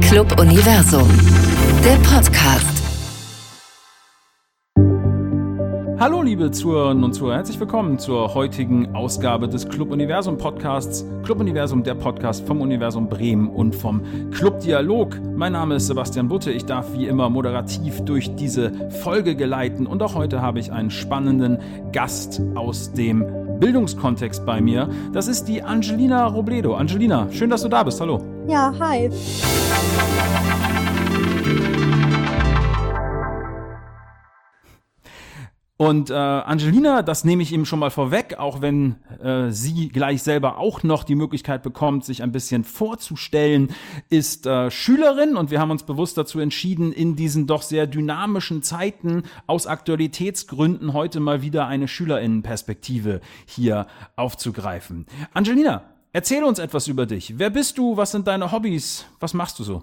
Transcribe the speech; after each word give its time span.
Club 0.00 0.40
Universum, 0.40 1.08
der 1.84 1.94
Podcast. 2.08 2.82
Hallo 6.00 6.20
liebe 6.22 6.50
Zuhörerinnen 6.50 7.04
und 7.04 7.12
Zuhörer, 7.14 7.36
herzlich 7.36 7.60
willkommen 7.60 7.98
zur 7.98 8.34
heutigen 8.34 8.94
Ausgabe 8.94 9.48
des 9.48 9.68
Club 9.68 9.92
Universum 9.92 10.36
Podcasts. 10.36 11.04
Club 11.22 11.40
Universum, 11.40 11.84
der 11.84 11.94
Podcast 11.94 12.44
vom 12.46 12.60
Universum 12.60 13.08
Bremen 13.08 13.48
und 13.48 13.74
vom 13.74 14.02
Club 14.32 14.60
Dialog. 14.60 15.16
Mein 15.36 15.52
Name 15.52 15.76
ist 15.76 15.86
Sebastian 15.86 16.28
Butte, 16.28 16.50
ich 16.50 16.64
darf 16.64 16.92
wie 16.92 17.06
immer 17.06 17.30
moderativ 17.30 18.00
durch 18.00 18.34
diese 18.34 18.72
Folge 18.90 19.36
geleiten 19.36 19.86
und 19.86 20.02
auch 20.02 20.16
heute 20.16 20.42
habe 20.42 20.58
ich 20.58 20.72
einen 20.72 20.90
spannenden 20.90 21.58
Gast 21.92 22.42
aus 22.56 22.92
dem 22.92 23.24
Bildungskontext 23.60 24.44
bei 24.44 24.60
mir. 24.60 24.88
Das 25.12 25.28
ist 25.28 25.44
die 25.44 25.62
Angelina 25.62 26.26
Robledo. 26.26 26.74
Angelina, 26.74 27.28
schön, 27.30 27.50
dass 27.50 27.62
du 27.62 27.68
da 27.68 27.84
bist. 27.84 28.00
Hallo. 28.00 28.20
Ja, 28.46 28.74
hi. 28.78 29.10
Und 35.76 36.10
äh, 36.10 36.14
Angelina, 36.14 37.02
das 37.02 37.24
nehme 37.24 37.42
ich 37.42 37.52
ihm 37.52 37.64
schon 37.64 37.80
mal 37.80 37.90
vorweg, 37.90 38.38
auch 38.38 38.60
wenn 38.60 38.94
äh, 39.20 39.50
sie 39.50 39.88
gleich 39.88 40.22
selber 40.22 40.58
auch 40.58 40.84
noch 40.84 41.02
die 41.02 41.16
Möglichkeit 41.16 41.64
bekommt, 41.64 42.04
sich 42.04 42.22
ein 42.22 42.30
bisschen 42.30 42.62
vorzustellen, 42.62 43.74
ist 44.08 44.46
äh, 44.46 44.70
Schülerin 44.70 45.36
und 45.36 45.50
wir 45.50 45.58
haben 45.58 45.72
uns 45.72 45.82
bewusst 45.82 46.16
dazu 46.16 46.38
entschieden, 46.38 46.92
in 46.92 47.16
diesen 47.16 47.48
doch 47.48 47.62
sehr 47.62 47.88
dynamischen 47.88 48.62
Zeiten 48.62 49.24
aus 49.48 49.66
Aktualitätsgründen 49.66 50.92
heute 50.92 51.18
mal 51.18 51.42
wieder 51.42 51.66
eine 51.66 51.88
Schülerinnenperspektive 51.88 53.20
hier 53.44 53.88
aufzugreifen. 54.14 55.06
Angelina, 55.32 55.82
erzähl 56.12 56.44
uns 56.44 56.60
etwas 56.60 56.86
über 56.86 57.04
dich. 57.04 57.40
Wer 57.40 57.50
bist 57.50 57.78
du? 57.78 57.96
Was 57.96 58.12
sind 58.12 58.28
deine 58.28 58.52
Hobbys? 58.52 59.06
Was 59.18 59.34
machst 59.34 59.58
du 59.58 59.64
so? 59.64 59.82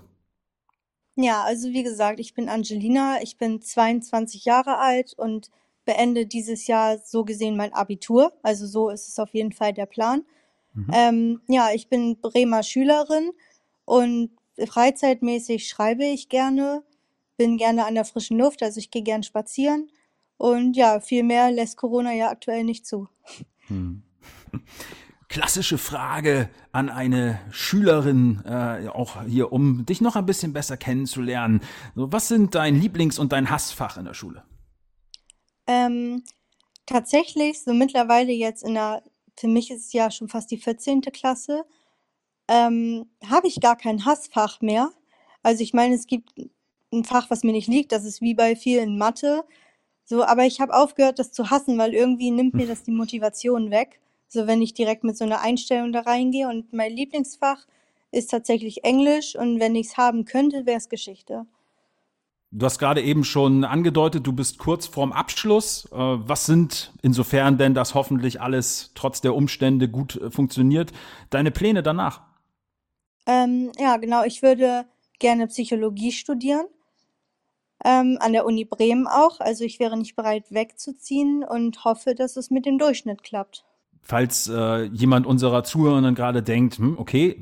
Ja, 1.15 1.43
also 1.43 1.67
wie 1.67 1.83
gesagt, 1.83 2.21
ich 2.21 2.33
bin 2.33 2.47
Angelina, 2.47 3.17
ich 3.21 3.37
bin 3.37 3.61
22 3.61 4.45
Jahre 4.45 4.77
alt 4.77 5.13
und 5.17 5.51
beende 5.91 6.25
dieses 6.25 6.67
Jahr 6.67 6.99
so 7.03 7.25
gesehen 7.25 7.57
mein 7.57 7.73
Abitur. 7.73 8.31
Also 8.43 8.65
so 8.65 8.89
ist 8.89 9.09
es 9.09 9.19
auf 9.19 9.33
jeden 9.33 9.51
Fall 9.51 9.73
der 9.73 9.85
Plan. 9.85 10.23
Mhm. 10.73 10.87
Ähm, 10.93 11.41
ja, 11.49 11.69
ich 11.73 11.89
bin 11.89 12.17
Bremer 12.21 12.63
Schülerin 12.63 13.31
und 13.83 14.29
freizeitmäßig 14.57 15.67
schreibe 15.67 16.05
ich 16.05 16.29
gerne, 16.29 16.83
bin 17.35 17.57
gerne 17.57 17.85
an 17.85 17.95
der 17.95 18.05
frischen 18.05 18.37
Luft, 18.37 18.63
also 18.63 18.79
ich 18.79 18.89
gehe 18.89 19.03
gern 19.03 19.23
spazieren. 19.23 19.89
Und 20.37 20.77
ja, 20.77 21.01
viel 21.01 21.23
mehr 21.23 21.51
lässt 21.51 21.75
Corona 21.75 22.13
ja 22.13 22.29
aktuell 22.29 22.63
nicht 22.63 22.87
zu. 22.87 23.09
Hm. 23.67 24.03
Klassische 25.27 25.77
Frage 25.77 26.49
an 26.71 26.89
eine 26.89 27.39
Schülerin, 27.51 28.41
äh, 28.45 28.87
auch 28.87 29.23
hier, 29.23 29.51
um 29.51 29.85
dich 29.85 29.99
noch 29.99 30.15
ein 30.15 30.25
bisschen 30.25 30.53
besser 30.53 30.77
kennenzulernen. 30.77 31.61
So, 31.95 32.11
was 32.13 32.29
sind 32.29 32.55
dein 32.55 32.81
Lieblings- 32.81 33.19
und 33.19 33.33
dein 33.33 33.49
Hassfach 33.49 33.97
in 33.97 34.05
der 34.05 34.13
Schule? 34.13 34.43
Ähm, 35.71 36.23
tatsächlich, 36.85 37.63
so 37.63 37.73
mittlerweile 37.73 38.33
jetzt 38.33 38.63
in 38.63 38.73
der, 38.73 39.03
für 39.37 39.47
mich 39.47 39.71
ist 39.71 39.85
es 39.85 39.93
ja 39.93 40.11
schon 40.11 40.27
fast 40.27 40.51
die 40.51 40.57
14. 40.57 41.01
Klasse, 41.01 41.65
ähm, 42.49 43.09
habe 43.25 43.47
ich 43.47 43.61
gar 43.61 43.77
kein 43.77 44.05
Hassfach 44.05 44.59
mehr. 44.61 44.91
Also 45.43 45.63
ich 45.63 45.73
meine, 45.73 45.95
es 45.95 46.07
gibt 46.07 46.33
ein 46.93 47.05
Fach, 47.05 47.29
was 47.29 47.43
mir 47.43 47.53
nicht 47.53 47.69
liegt, 47.69 47.93
das 47.93 48.03
ist 48.03 48.21
wie 48.21 48.33
bei 48.33 48.55
vielen 48.57 48.97
Mathe. 48.97 49.45
So, 50.03 50.25
aber 50.25 50.45
ich 50.45 50.59
habe 50.59 50.73
aufgehört, 50.75 51.19
das 51.19 51.31
zu 51.31 51.49
hassen, 51.51 51.77
weil 51.77 51.93
irgendwie 51.93 52.31
nimmt 52.31 52.53
mir 52.53 52.67
das 52.67 52.83
die 52.83 52.91
Motivation 52.91 53.71
weg. 53.71 54.01
So, 54.27 54.47
wenn 54.47 54.61
ich 54.61 54.73
direkt 54.73 55.05
mit 55.05 55.17
so 55.17 55.23
einer 55.23 55.41
Einstellung 55.41 55.93
da 55.93 56.01
reingehe. 56.01 56.49
Und 56.49 56.73
mein 56.73 56.91
Lieblingsfach 56.93 57.65
ist 58.11 58.31
tatsächlich 58.31 58.83
Englisch 58.83 59.35
und 59.37 59.59
wenn 59.61 59.75
ich 59.75 59.87
es 59.87 59.97
haben 59.97 60.25
könnte, 60.25 60.65
wäre 60.65 60.77
es 60.79 60.89
Geschichte. 60.89 61.45
Du 62.53 62.65
hast 62.65 62.79
gerade 62.79 63.01
eben 63.01 63.23
schon 63.23 63.63
angedeutet, 63.63 64.27
du 64.27 64.33
bist 64.33 64.57
kurz 64.59 64.85
vorm 64.85 65.13
Abschluss. 65.13 65.85
Äh, 65.85 65.95
was 65.95 66.45
sind, 66.45 66.91
insofern 67.01 67.57
denn 67.57 67.73
das 67.73 67.95
hoffentlich 67.95 68.41
alles 68.41 68.91
trotz 68.93 69.21
der 69.21 69.35
Umstände 69.35 69.87
gut 69.87 70.17
äh, 70.17 70.29
funktioniert, 70.29 70.91
deine 71.29 71.51
Pläne 71.51 71.81
danach? 71.81 72.21
Ähm, 73.25 73.71
ja, 73.79 73.95
genau. 73.97 74.25
Ich 74.25 74.41
würde 74.41 74.85
gerne 75.19 75.47
Psychologie 75.47 76.11
studieren. 76.11 76.65
Ähm, 77.85 78.17
an 78.19 78.33
der 78.33 78.45
Uni 78.45 78.65
Bremen 78.65 79.07
auch. 79.07 79.39
Also 79.39 79.63
ich 79.63 79.79
wäre 79.79 79.97
nicht 79.97 80.17
bereit 80.17 80.51
wegzuziehen 80.51 81.43
und 81.43 81.85
hoffe, 81.85 82.15
dass 82.15 82.35
es 82.35 82.51
mit 82.51 82.65
dem 82.65 82.77
Durchschnitt 82.77 83.23
klappt 83.23 83.65
falls 84.01 84.49
äh, 84.49 84.83
jemand 84.85 85.25
unserer 85.25 85.63
Zuhörenden 85.63 86.15
gerade 86.15 86.43
denkt, 86.43 86.77
hm, 86.77 86.97
okay, 86.97 87.35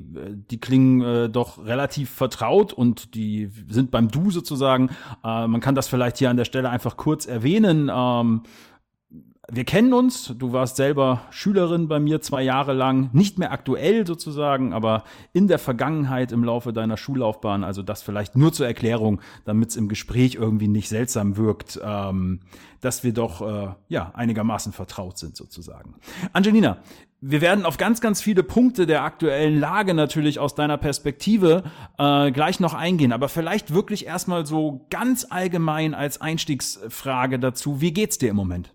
die 0.51 0.59
klingen 0.59 1.01
äh, 1.01 1.29
doch 1.29 1.65
relativ 1.65 2.09
vertraut 2.09 2.73
und 2.73 3.15
die 3.15 3.49
sind 3.69 3.91
beim 3.91 4.09
Du 4.09 4.29
sozusagen, 4.29 4.89
äh, 5.23 5.47
man 5.47 5.61
kann 5.61 5.75
das 5.75 5.87
vielleicht 5.87 6.17
hier 6.17 6.29
an 6.29 6.37
der 6.37 6.45
Stelle 6.45 6.69
einfach 6.69 6.97
kurz 6.97 7.25
erwähnen. 7.25 7.89
Ähm, 7.93 8.43
wir 9.51 9.63
kennen 9.63 9.93
uns. 9.93 10.33
Du 10.37 10.53
warst 10.53 10.75
selber 10.75 11.21
Schülerin 11.31 11.87
bei 11.87 11.99
mir 11.99 12.21
zwei 12.21 12.43
Jahre 12.43 12.73
lang, 12.73 13.09
nicht 13.13 13.39
mehr 13.39 13.51
aktuell 13.51 14.05
sozusagen, 14.05 14.73
aber 14.73 15.03
in 15.33 15.47
der 15.47 15.59
Vergangenheit 15.59 16.31
im 16.31 16.43
Laufe 16.43 16.73
deiner 16.73 16.97
Schullaufbahn. 16.97 17.63
Also 17.63 17.81
das 17.81 18.01
vielleicht 18.01 18.35
nur 18.35 18.53
zur 18.53 18.67
Erklärung, 18.67 19.21
damit 19.45 19.69
es 19.69 19.75
im 19.75 19.87
Gespräch 19.89 20.35
irgendwie 20.35 20.67
nicht 20.67 20.89
seltsam 20.89 21.37
wirkt, 21.37 21.79
ähm, 21.83 22.41
dass 22.81 23.03
wir 23.03 23.13
doch 23.13 23.41
äh, 23.41 23.73
ja 23.87 24.11
einigermaßen 24.13 24.71
vertraut 24.71 25.17
sind 25.17 25.35
sozusagen. 25.35 25.95
Angelina, 26.33 26.77
wir 27.21 27.41
werden 27.41 27.65
auf 27.65 27.77
ganz, 27.77 27.99
ganz 27.99 28.21
viele 28.21 28.43
Punkte 28.43 28.85
der 28.85 29.03
aktuellen 29.03 29.59
Lage 29.59 29.93
natürlich 29.93 30.39
aus 30.39 30.55
deiner 30.55 30.77
Perspektive 30.77 31.63
äh, 31.97 32.31
gleich 32.31 32.59
noch 32.59 32.73
eingehen, 32.73 33.11
aber 33.11 33.27
vielleicht 33.27 33.73
wirklich 33.73 34.05
erstmal 34.05 34.45
so 34.45 34.85
ganz 34.89 35.27
allgemein 35.29 35.93
als 35.93 36.21
Einstiegsfrage 36.21 37.39
dazu. 37.39 37.81
Wie 37.81 37.91
geht's 37.91 38.17
dir 38.17 38.29
im 38.29 38.37
Moment? 38.37 38.71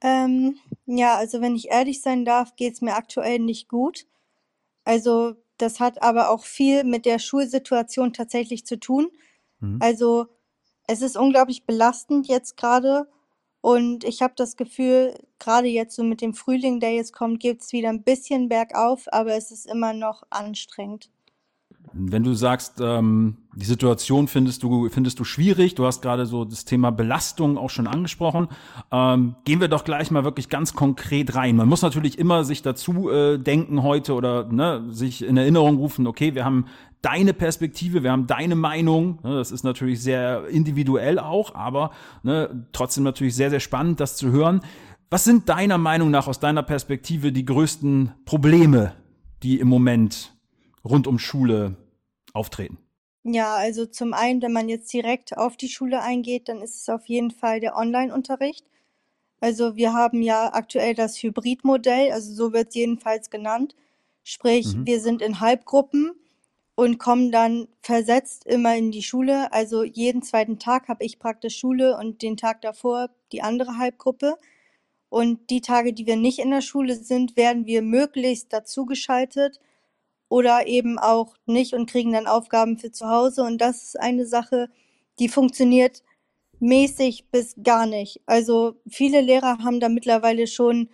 Ähm, 0.00 0.58
ja, 0.86 1.16
also 1.16 1.40
wenn 1.40 1.56
ich 1.56 1.68
ehrlich 1.68 2.02
sein 2.02 2.24
darf, 2.24 2.56
geht 2.56 2.74
es 2.74 2.80
mir 2.80 2.94
aktuell 2.94 3.38
nicht 3.38 3.68
gut. 3.68 4.06
Also 4.84 5.34
das 5.58 5.80
hat 5.80 6.02
aber 6.02 6.30
auch 6.30 6.44
viel 6.44 6.84
mit 6.84 7.06
der 7.06 7.18
Schulsituation 7.18 8.12
tatsächlich 8.12 8.66
zu 8.66 8.78
tun. 8.78 9.08
Mhm. 9.60 9.78
Also 9.80 10.26
es 10.86 11.02
ist 11.02 11.16
unglaublich 11.16 11.64
belastend 11.66 12.28
jetzt 12.28 12.56
gerade 12.56 13.08
und 13.60 14.04
ich 14.04 14.22
habe 14.22 14.34
das 14.36 14.56
Gefühl, 14.56 15.14
gerade 15.40 15.66
jetzt 15.66 15.96
so 15.96 16.04
mit 16.04 16.20
dem 16.20 16.34
Frühling, 16.34 16.78
der 16.78 16.92
jetzt 16.92 17.12
kommt, 17.12 17.40
geht 17.40 17.62
es 17.62 17.72
wieder 17.72 17.88
ein 17.88 18.04
bisschen 18.04 18.48
bergauf, 18.48 19.06
aber 19.10 19.34
es 19.34 19.50
ist 19.50 19.66
immer 19.66 19.92
noch 19.92 20.22
anstrengend. 20.30 21.10
Wenn 21.98 22.24
du 22.24 22.34
sagst, 22.34 22.80
ähm, 22.80 23.38
die 23.54 23.64
Situation 23.64 24.28
findest 24.28 24.62
du, 24.62 24.88
findest 24.90 25.18
du 25.18 25.24
schwierig, 25.24 25.74
du 25.74 25.86
hast 25.86 26.02
gerade 26.02 26.26
so 26.26 26.44
das 26.44 26.64
Thema 26.64 26.90
Belastung 26.90 27.56
auch 27.56 27.70
schon 27.70 27.86
angesprochen, 27.86 28.48
ähm, 28.92 29.34
gehen 29.44 29.60
wir 29.60 29.68
doch 29.68 29.84
gleich 29.84 30.10
mal 30.10 30.24
wirklich 30.24 30.48
ganz 30.48 30.74
konkret 30.74 31.34
rein. 31.34 31.56
Man 31.56 31.68
muss 31.68 31.82
natürlich 31.82 32.18
immer 32.18 32.44
sich 32.44 32.60
dazu 32.60 33.10
äh, 33.10 33.38
denken 33.38 33.82
heute 33.82 34.14
oder 34.14 34.44
ne, 34.52 34.84
sich 34.90 35.24
in 35.24 35.36
Erinnerung 35.36 35.76
rufen, 35.76 36.06
okay, 36.06 36.34
wir 36.34 36.44
haben 36.44 36.66
deine 37.00 37.32
Perspektive, 37.32 38.02
wir 38.02 38.12
haben 38.12 38.26
deine 38.26 38.56
Meinung. 38.56 39.18
Ne, 39.22 39.36
das 39.36 39.50
ist 39.50 39.64
natürlich 39.64 40.02
sehr 40.02 40.46
individuell 40.48 41.18
auch, 41.18 41.54
aber 41.54 41.92
ne, 42.22 42.66
trotzdem 42.72 43.04
natürlich 43.04 43.34
sehr, 43.34 43.50
sehr 43.50 43.60
spannend, 43.60 44.00
das 44.00 44.16
zu 44.16 44.30
hören. 44.30 44.60
Was 45.08 45.24
sind 45.24 45.48
deiner 45.48 45.78
Meinung 45.78 46.10
nach 46.10 46.26
aus 46.26 46.40
deiner 46.40 46.62
Perspektive 46.62 47.32
die 47.32 47.44
größten 47.44 48.12
Probleme, 48.24 48.92
die 49.42 49.60
im 49.60 49.68
Moment 49.68 50.32
rund 50.84 51.06
um 51.06 51.18
Schule 51.18 51.76
auftreten? 52.36 52.78
Ja, 53.24 53.56
also 53.56 53.86
zum 53.86 54.14
einen, 54.14 54.40
wenn 54.40 54.52
man 54.52 54.68
jetzt 54.68 54.92
direkt 54.92 55.36
auf 55.36 55.56
die 55.56 55.68
Schule 55.68 56.00
eingeht, 56.00 56.48
dann 56.48 56.62
ist 56.62 56.76
es 56.76 56.88
auf 56.88 57.06
jeden 57.06 57.32
Fall 57.32 57.58
der 57.58 57.76
Online-Unterricht. 57.76 58.64
Also 59.40 59.74
wir 59.74 59.92
haben 59.92 60.22
ja 60.22 60.54
aktuell 60.54 60.94
das 60.94 61.20
Hybridmodell, 61.20 62.12
also 62.12 62.32
so 62.32 62.52
wird 62.52 62.68
es 62.68 62.76
jedenfalls 62.76 63.28
genannt. 63.28 63.74
Sprich, 64.22 64.74
mhm. 64.74 64.86
wir 64.86 65.00
sind 65.00 65.22
in 65.22 65.40
Halbgruppen 65.40 66.12
und 66.76 66.98
kommen 66.98 67.32
dann 67.32 67.66
versetzt 67.80 68.46
immer 68.46 68.76
in 68.76 68.92
die 68.92 69.02
Schule. 69.02 69.52
Also 69.52 69.82
jeden 69.82 70.22
zweiten 70.22 70.58
Tag 70.58 70.88
habe 70.88 71.04
ich 71.04 71.18
praktisch 71.18 71.58
Schule 71.58 71.96
und 71.96 72.22
den 72.22 72.36
Tag 72.36 72.60
davor 72.60 73.10
die 73.32 73.42
andere 73.42 73.78
Halbgruppe. 73.78 74.36
Und 75.08 75.50
die 75.50 75.60
Tage, 75.60 75.92
die 75.92 76.06
wir 76.06 76.16
nicht 76.16 76.38
in 76.38 76.50
der 76.50 76.60
Schule 76.60 76.94
sind, 76.94 77.36
werden 77.36 77.66
wir 77.66 77.82
möglichst 77.82 78.52
dazugeschaltet 78.52 79.60
oder 80.28 80.66
eben 80.66 80.98
auch 80.98 81.34
nicht 81.46 81.74
und 81.74 81.88
kriegen 81.88 82.12
dann 82.12 82.26
Aufgaben 82.26 82.78
für 82.78 82.90
zu 82.90 83.08
Hause. 83.08 83.42
Und 83.42 83.60
das 83.60 83.82
ist 83.82 84.00
eine 84.00 84.26
Sache, 84.26 84.68
die 85.18 85.28
funktioniert 85.28 86.02
mäßig 86.58 87.26
bis 87.30 87.54
gar 87.62 87.86
nicht. 87.86 88.20
Also 88.26 88.76
viele 88.88 89.20
Lehrer 89.20 89.58
haben 89.58 89.80
da 89.80 89.88
mittlerweile 89.88 90.46
schon 90.46 90.88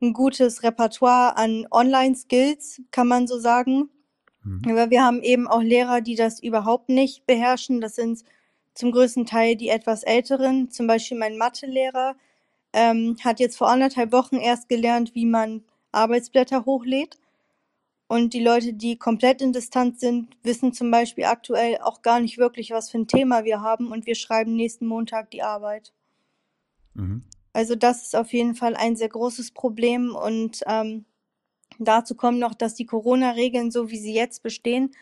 ein 0.00 0.12
gutes 0.12 0.62
Repertoire 0.62 1.36
an 1.36 1.66
Online-Skills, 1.70 2.82
kann 2.90 3.08
man 3.08 3.26
so 3.26 3.38
sagen. 3.38 3.88
Mhm. 4.42 4.62
Aber 4.68 4.90
wir 4.90 5.04
haben 5.04 5.22
eben 5.22 5.46
auch 5.46 5.62
Lehrer, 5.62 6.00
die 6.00 6.16
das 6.16 6.42
überhaupt 6.42 6.88
nicht 6.88 7.26
beherrschen. 7.26 7.80
Das 7.80 7.94
sind 7.94 8.24
zum 8.74 8.90
größten 8.90 9.26
Teil 9.26 9.56
die 9.56 9.68
etwas 9.68 10.02
älteren. 10.02 10.70
Zum 10.70 10.86
Beispiel 10.86 11.18
mein 11.18 11.36
Mathelehrer 11.36 12.16
ähm, 12.72 13.16
hat 13.22 13.38
jetzt 13.38 13.56
vor 13.56 13.68
anderthalb 13.68 14.12
Wochen 14.12 14.36
erst 14.36 14.68
gelernt, 14.68 15.14
wie 15.14 15.26
man 15.26 15.62
Arbeitsblätter 15.92 16.64
hochlädt. 16.64 17.18
Und 18.12 18.34
die 18.34 18.44
Leute, 18.44 18.74
die 18.74 18.98
komplett 18.98 19.40
in 19.40 19.54
Distanz 19.54 20.00
sind, 20.00 20.36
wissen 20.42 20.74
zum 20.74 20.90
Beispiel 20.90 21.24
aktuell 21.24 21.78
auch 21.78 22.02
gar 22.02 22.20
nicht 22.20 22.36
wirklich, 22.36 22.70
was 22.70 22.90
für 22.90 22.98
ein 22.98 23.06
Thema 23.06 23.44
wir 23.44 23.62
haben 23.62 23.90
und 23.90 24.04
wir 24.04 24.16
schreiben 24.16 24.54
nächsten 24.54 24.86
Montag 24.86 25.30
die 25.30 25.42
Arbeit. 25.42 25.94
Mhm. 26.92 27.24
Also 27.54 27.74
das 27.74 28.02
ist 28.02 28.14
auf 28.14 28.34
jeden 28.34 28.54
Fall 28.54 28.76
ein 28.76 28.96
sehr 28.96 29.08
großes 29.08 29.52
Problem 29.52 30.14
und 30.14 30.60
ähm, 30.66 31.06
dazu 31.78 32.14
kommt 32.14 32.38
noch, 32.38 32.52
dass 32.52 32.74
die 32.74 32.84
Corona-Regeln, 32.84 33.70
so 33.70 33.88
wie 33.88 33.98
sie 33.98 34.12
jetzt 34.12 34.42
bestehen, 34.42 34.94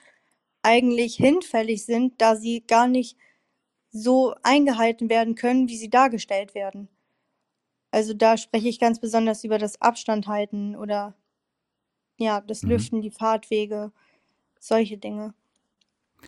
eigentlich 0.63 1.17
hinfällig 1.17 1.85
sind, 1.85 2.23
da 2.23 2.37
sie 2.37 2.63
gar 2.65 2.87
nicht 2.87 3.17
so 3.91 4.37
eingehalten 4.45 5.11
werden 5.11 5.35
können, 5.35 5.67
wie 5.67 5.79
sie 5.79 5.91
dargestellt 5.91 6.55
werden. 6.55 6.87
Also 7.91 8.15
da 8.15 8.37
spreche 8.37 8.69
ich 8.69 8.79
ganz 8.79 9.01
besonders 9.01 9.43
über 9.43 9.59
das 9.59 9.83
Abstand 9.83 10.29
halten 10.29 10.77
oder 10.77 11.17
ja, 12.21 12.41
das 12.41 12.63
mhm. 12.63 12.71
Lüften, 12.71 13.01
die 13.01 13.11
Fahrtwege, 13.11 13.93
solche 14.59 14.99
Dinge. 14.99 15.35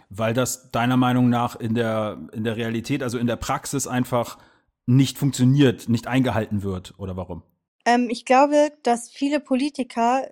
Weil 0.08 0.32
das 0.32 0.70
deiner 0.70 0.96
Meinung 0.96 1.28
nach 1.28 1.56
in 1.56 1.74
der, 1.74 2.18
in 2.32 2.44
der 2.44 2.56
Realität, 2.56 3.02
also 3.02 3.18
in 3.18 3.26
der 3.26 3.36
Praxis 3.36 3.86
einfach 3.86 4.38
nicht 4.86 5.18
funktioniert, 5.18 5.88
nicht 5.88 6.06
eingehalten 6.06 6.62
wird 6.62 6.94
oder 6.98 7.16
warum? 7.16 7.42
Ähm, 7.84 8.08
ich 8.10 8.24
glaube, 8.24 8.72
dass 8.82 9.10
viele 9.10 9.38
Politiker 9.38 10.28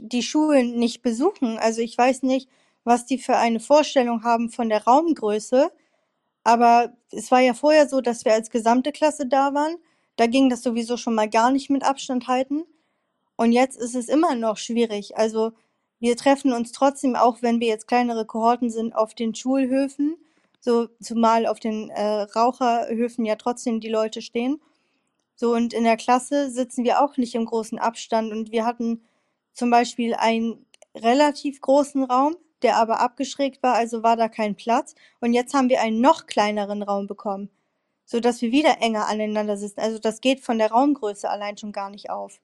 die 0.00 0.22
Schulen 0.22 0.78
nicht 0.78 1.02
besuchen. 1.02 1.58
Also 1.58 1.80
ich 1.82 1.98
weiß 1.98 2.22
nicht, 2.22 2.48
was 2.84 3.04
die 3.04 3.18
für 3.18 3.36
eine 3.36 3.60
Vorstellung 3.60 4.22
haben 4.22 4.48
von 4.48 4.68
der 4.68 4.84
Raumgröße. 4.84 5.70
Aber 6.44 6.96
es 7.10 7.30
war 7.30 7.40
ja 7.40 7.52
vorher 7.52 7.88
so, 7.88 8.00
dass 8.00 8.24
wir 8.24 8.32
als 8.32 8.50
gesamte 8.50 8.92
Klasse 8.92 9.26
da 9.26 9.52
waren. 9.54 9.76
Da 10.16 10.26
ging 10.26 10.48
das 10.48 10.62
sowieso 10.62 10.96
schon 10.96 11.14
mal 11.14 11.28
gar 11.28 11.50
nicht 11.50 11.68
mit 11.68 11.82
Abstand 11.82 12.28
halten. 12.28 12.64
Und 13.40 13.52
jetzt 13.52 13.78
ist 13.78 13.94
es 13.94 14.10
immer 14.10 14.34
noch 14.34 14.58
schwierig. 14.58 15.16
Also 15.16 15.52
wir 15.98 16.14
treffen 16.14 16.52
uns 16.52 16.72
trotzdem, 16.72 17.16
auch 17.16 17.40
wenn 17.40 17.58
wir 17.58 17.68
jetzt 17.68 17.88
kleinere 17.88 18.26
Kohorten 18.26 18.68
sind, 18.68 18.94
auf 18.94 19.14
den 19.14 19.34
Schulhöfen. 19.34 20.18
So, 20.60 20.88
zumal 21.00 21.46
auf 21.46 21.58
den 21.58 21.88
äh, 21.88 22.20
Raucherhöfen 22.36 23.24
ja 23.24 23.36
trotzdem 23.36 23.80
die 23.80 23.88
Leute 23.88 24.20
stehen. 24.20 24.60
So, 25.36 25.54
und 25.54 25.72
in 25.72 25.84
der 25.84 25.96
Klasse 25.96 26.50
sitzen 26.50 26.84
wir 26.84 27.00
auch 27.00 27.16
nicht 27.16 27.34
im 27.34 27.46
großen 27.46 27.78
Abstand. 27.78 28.30
Und 28.30 28.52
wir 28.52 28.66
hatten 28.66 29.02
zum 29.54 29.70
Beispiel 29.70 30.12
einen 30.12 30.66
relativ 30.94 31.62
großen 31.62 32.04
Raum, 32.04 32.36
der 32.60 32.76
aber 32.76 33.00
abgeschrägt 33.00 33.62
war, 33.62 33.72
also 33.72 34.02
war 34.02 34.18
da 34.18 34.28
kein 34.28 34.54
Platz. 34.54 34.94
Und 35.20 35.32
jetzt 35.32 35.54
haben 35.54 35.70
wir 35.70 35.80
einen 35.80 36.02
noch 36.02 36.26
kleineren 36.26 36.82
Raum 36.82 37.06
bekommen, 37.06 37.48
so 38.04 38.20
dass 38.20 38.42
wir 38.42 38.52
wieder 38.52 38.82
enger 38.82 39.08
aneinander 39.08 39.56
sitzen. 39.56 39.80
Also 39.80 39.98
das 39.98 40.20
geht 40.20 40.40
von 40.40 40.58
der 40.58 40.72
Raumgröße 40.72 41.30
allein 41.30 41.56
schon 41.56 41.72
gar 41.72 41.88
nicht 41.88 42.10
auf. 42.10 42.38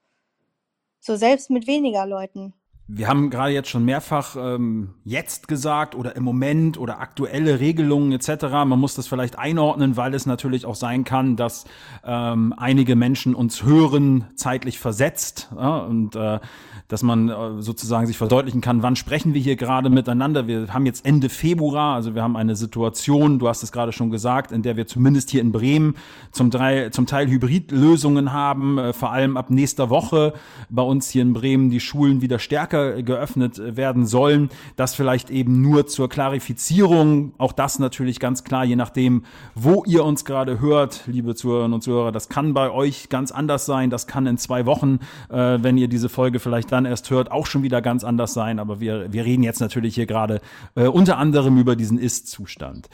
So 1.06 1.14
selbst 1.14 1.50
mit 1.50 1.68
weniger 1.68 2.04
Leuten. 2.04 2.52
Wir 2.88 3.06
haben 3.06 3.30
gerade 3.30 3.52
jetzt 3.52 3.68
schon 3.68 3.84
mehrfach 3.84 4.34
ähm, 4.36 4.94
jetzt 5.04 5.46
gesagt 5.46 5.94
oder 5.94 6.16
im 6.16 6.24
Moment 6.24 6.78
oder 6.78 6.98
aktuelle 6.98 7.60
Regelungen 7.60 8.10
etc. 8.10 8.42
Man 8.64 8.80
muss 8.80 8.96
das 8.96 9.06
vielleicht 9.06 9.38
einordnen, 9.38 9.96
weil 9.96 10.14
es 10.14 10.26
natürlich 10.26 10.66
auch 10.66 10.74
sein 10.74 11.04
kann, 11.04 11.36
dass 11.36 11.64
ähm, 12.04 12.52
einige 12.56 12.96
Menschen 12.96 13.36
uns 13.36 13.62
hören 13.62 14.24
zeitlich 14.34 14.80
versetzt 14.80 15.48
ja, 15.54 15.78
und 15.78 16.16
äh, 16.16 16.40
dass 16.88 17.02
man 17.02 17.28
äh, 17.28 17.34
sozusagen 17.60 18.06
sich 18.06 18.16
verdeutlichen 18.16 18.60
kann, 18.60 18.82
wann 18.82 18.96
sprechen 18.96 19.34
wir 19.34 19.40
hier 19.40 19.56
gerade 19.56 19.90
miteinander. 19.90 20.46
Wir 20.46 20.72
haben 20.72 20.86
jetzt 20.86 21.04
Ende 21.04 21.28
Februar, 21.28 21.94
also 21.94 22.14
wir 22.14 22.22
haben 22.22 22.36
eine 22.36 22.56
Situation, 22.56 23.38
du 23.38 23.48
hast 23.48 23.62
es 23.62 23.72
gerade 23.72 23.92
schon 23.92 24.10
gesagt, 24.10 24.52
in 24.52 24.62
der 24.62 24.76
wir 24.76 24.86
zumindest 24.86 25.30
hier 25.30 25.40
in 25.40 25.52
Bremen 25.52 25.96
zum, 26.32 26.50
drei, 26.50 26.90
zum 26.90 27.06
Teil 27.06 27.28
Hybridlösungen 27.28 28.32
haben, 28.32 28.78
äh, 28.78 28.92
vor 28.92 29.12
allem 29.12 29.36
ab 29.36 29.50
nächster 29.50 29.90
Woche 29.90 30.34
bei 30.68 30.82
uns 30.82 31.10
hier 31.10 31.22
in 31.22 31.32
Bremen 31.32 31.70
die 31.70 31.80
Schulen 31.80 32.20
wieder 32.20 32.38
stärker 32.38 33.02
geöffnet 33.02 33.60
werden 33.76 34.06
sollen. 34.06 34.50
Das 34.76 34.94
vielleicht 34.94 35.30
eben 35.30 35.60
nur 35.60 35.86
zur 35.86 36.08
Klarifizierung. 36.08 37.32
Auch 37.38 37.52
das 37.52 37.78
natürlich 37.78 38.20
ganz 38.20 38.44
klar, 38.44 38.64
je 38.64 38.76
nachdem, 38.76 39.24
wo 39.54 39.84
ihr 39.86 40.04
uns 40.04 40.24
gerade 40.24 40.60
hört, 40.60 41.02
liebe 41.06 41.34
Zuhörerinnen 41.34 41.74
und 41.74 41.82
Zuhörer. 41.82 42.12
Das 42.12 42.28
kann 42.28 42.54
bei 42.54 42.70
euch 42.70 43.08
ganz 43.08 43.32
anders 43.32 43.66
sein. 43.66 43.90
Das 43.90 44.06
kann 44.06 44.26
in 44.26 44.38
zwei 44.38 44.66
Wochen, 44.66 45.00
äh, 45.30 45.58
wenn 45.60 45.76
ihr 45.78 45.88
diese 45.88 46.08
Folge 46.08 46.38
vielleicht 46.38 46.70
dann 46.76 46.84
erst 46.84 47.10
hört, 47.10 47.32
auch 47.32 47.46
schon 47.46 47.62
wieder 47.62 47.82
ganz 47.82 48.04
anders 48.04 48.34
sein. 48.34 48.58
Aber 48.58 48.80
wir, 48.80 49.12
wir 49.12 49.24
reden 49.24 49.42
jetzt 49.42 49.60
natürlich 49.60 49.94
hier 49.94 50.06
gerade 50.06 50.40
äh, 50.74 50.86
unter 50.86 51.18
anderem 51.18 51.58
über 51.58 51.74
diesen 51.74 51.98
Ist-Zustand. 51.98 52.88